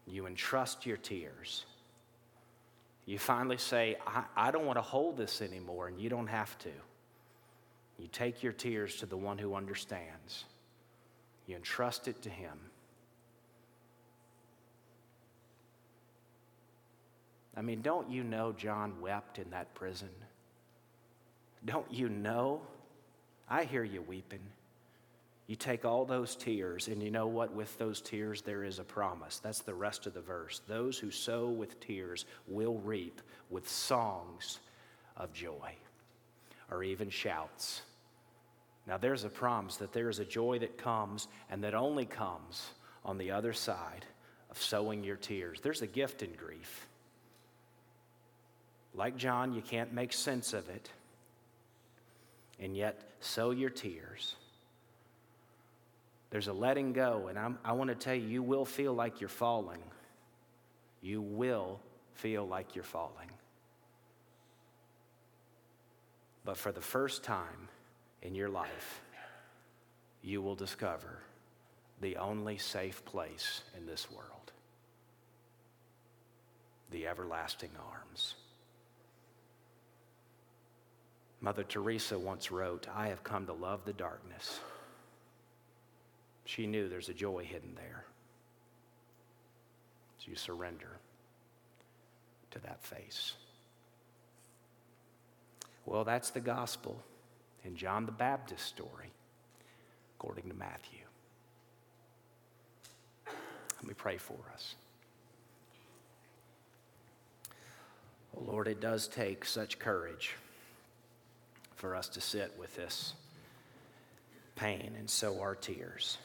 You 0.06 0.26
entrust 0.26 0.84
your 0.84 0.98
tears. 0.98 1.64
You 3.06 3.18
finally 3.18 3.56
say, 3.56 3.96
I, 4.06 4.24
I 4.36 4.50
don't 4.50 4.66
want 4.66 4.76
to 4.76 4.82
hold 4.82 5.16
this 5.16 5.40
anymore, 5.40 5.88
and 5.88 5.98
you 5.98 6.10
don't 6.10 6.26
have 6.26 6.58
to. 6.60 6.70
You 7.98 8.08
take 8.08 8.42
your 8.42 8.52
tears 8.52 8.96
to 8.96 9.06
the 9.06 9.16
one 9.16 9.38
who 9.38 9.54
understands, 9.54 10.44
you 11.46 11.56
entrust 11.56 12.08
it 12.08 12.22
to 12.22 12.30
him. 12.30 12.58
I 17.56 17.62
mean, 17.62 17.82
don't 17.82 18.10
you 18.10 18.24
know 18.24 18.52
John 18.52 19.00
wept 19.00 19.38
in 19.38 19.50
that 19.50 19.74
prison? 19.74 20.08
Don't 21.64 21.90
you 21.92 22.08
know? 22.08 22.62
I 23.48 23.64
hear 23.64 23.84
you 23.84 24.02
weeping. 24.02 24.40
You 25.46 25.54
take 25.54 25.84
all 25.84 26.04
those 26.04 26.34
tears, 26.34 26.88
and 26.88 27.02
you 27.02 27.10
know 27.10 27.26
what? 27.26 27.54
With 27.54 27.76
those 27.78 28.00
tears, 28.00 28.42
there 28.42 28.64
is 28.64 28.80
a 28.80 28.84
promise. 28.84 29.38
That's 29.38 29.60
the 29.60 29.74
rest 29.74 30.06
of 30.06 30.14
the 30.14 30.20
verse. 30.20 30.62
Those 30.66 30.98
who 30.98 31.10
sow 31.10 31.48
with 31.48 31.78
tears 31.80 32.24
will 32.48 32.78
reap 32.78 33.20
with 33.50 33.68
songs 33.68 34.58
of 35.16 35.32
joy 35.32 35.74
or 36.70 36.82
even 36.82 37.10
shouts. 37.10 37.82
Now, 38.86 38.98
there's 38.98 39.24
a 39.24 39.30
promise 39.30 39.76
that 39.76 39.92
there 39.92 40.10
is 40.10 40.18
a 40.18 40.24
joy 40.24 40.58
that 40.58 40.76
comes 40.76 41.28
and 41.50 41.64
that 41.64 41.74
only 41.74 42.04
comes 42.04 42.70
on 43.04 43.18
the 43.18 43.30
other 43.30 43.52
side 43.52 44.04
of 44.50 44.60
sowing 44.60 45.04
your 45.04 45.16
tears. 45.16 45.60
There's 45.62 45.82
a 45.82 45.86
gift 45.86 46.22
in 46.22 46.32
grief. 46.32 46.86
Like 48.94 49.16
John, 49.16 49.52
you 49.52 49.62
can't 49.62 49.92
make 49.92 50.12
sense 50.12 50.52
of 50.52 50.68
it, 50.68 50.88
and 52.60 52.76
yet 52.76 53.00
sow 53.20 53.50
your 53.50 53.70
tears. 53.70 54.36
There's 56.30 56.48
a 56.48 56.52
letting 56.52 56.92
go, 56.92 57.28
and 57.28 57.38
I'm, 57.38 57.58
i 57.64 57.72
want 57.72 57.88
to 57.88 57.96
tell 57.96 58.14
you, 58.14 58.28
you 58.28 58.42
will 58.42 58.64
feel 58.64 58.92
like 58.92 59.20
you're 59.20 59.28
falling. 59.28 59.82
You 61.00 61.20
will 61.20 61.80
feel 62.14 62.46
like 62.46 62.74
you're 62.74 62.84
falling. 62.84 63.30
But 66.44 66.56
for 66.56 66.72
the 66.72 66.80
first 66.80 67.22
time 67.24 67.68
in 68.22 68.34
your 68.34 68.48
life, 68.48 69.00
you 70.22 70.42
will 70.42 70.54
discover 70.54 71.20
the 72.00 72.16
only 72.16 72.58
safe 72.58 73.04
place 73.04 73.62
in 73.76 73.86
this 73.86 74.10
world 74.10 74.52
the 76.90 77.06
everlasting 77.08 77.70
arms. 77.90 78.36
Mother 81.40 81.64
Teresa 81.64 82.18
once 82.18 82.52
wrote, 82.52 82.86
I 82.94 83.08
have 83.08 83.24
come 83.24 83.46
to 83.46 83.52
love 83.52 83.84
the 83.84 83.92
darkness. 83.92 84.60
She 86.44 86.66
knew 86.66 86.88
there's 86.88 87.08
a 87.08 87.14
joy 87.14 87.44
hidden 87.44 87.74
there. 87.74 88.04
So 90.18 90.30
you 90.30 90.36
surrender 90.36 91.00
to 92.52 92.60
that 92.60 92.82
face. 92.84 93.34
Well, 95.86 96.04
that's 96.04 96.30
the 96.30 96.40
gospel 96.40 97.02
in 97.64 97.76
John 97.76 98.06
the 98.06 98.12
Baptist 98.12 98.64
story, 98.64 99.10
according 100.16 100.48
to 100.48 100.54
Matthew. 100.54 101.00
Let 103.26 103.86
me 103.86 103.94
pray 103.94 104.16
for 104.16 104.38
us. 104.52 104.74
Oh, 108.36 108.44
Lord, 108.46 108.66
it 108.66 108.80
does 108.80 109.08
take 109.08 109.44
such 109.44 109.78
courage 109.78 110.34
for 111.76 111.94
us 111.94 112.08
to 112.08 112.20
sit 112.20 112.52
with 112.58 112.74
this 112.76 113.12
pain 114.56 114.94
and 114.98 115.08
sow 115.08 115.40
our 115.40 115.54
tears. 115.54 116.18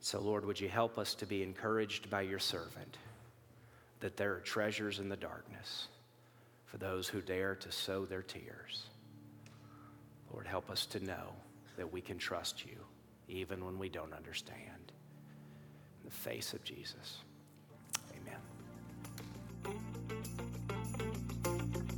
So, 0.00 0.20
Lord, 0.20 0.44
would 0.46 0.60
you 0.60 0.68
help 0.68 0.96
us 0.96 1.14
to 1.16 1.26
be 1.26 1.42
encouraged 1.42 2.08
by 2.08 2.22
your 2.22 2.38
servant 2.38 2.98
that 4.00 4.16
there 4.16 4.32
are 4.32 4.40
treasures 4.40 4.98
in 4.98 5.08
the 5.08 5.16
darkness 5.16 5.88
for 6.70 6.78
those 6.78 7.08
who 7.08 7.20
dare 7.20 7.56
to 7.56 7.72
sow 7.72 8.04
their 8.04 8.22
tears. 8.22 8.84
Lord, 10.32 10.46
help 10.46 10.70
us 10.70 10.86
to 10.86 11.04
know 11.04 11.34
that 11.76 11.92
we 11.92 12.00
can 12.00 12.16
trust 12.16 12.64
you 12.64 12.76
even 13.26 13.64
when 13.64 13.76
we 13.78 13.88
don't 13.88 14.14
understand. 14.14 14.92
In 16.00 16.04
the 16.04 16.10
face 16.10 16.52
of 16.52 16.62
Jesus. 16.62 17.18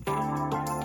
Amen. 0.07 0.82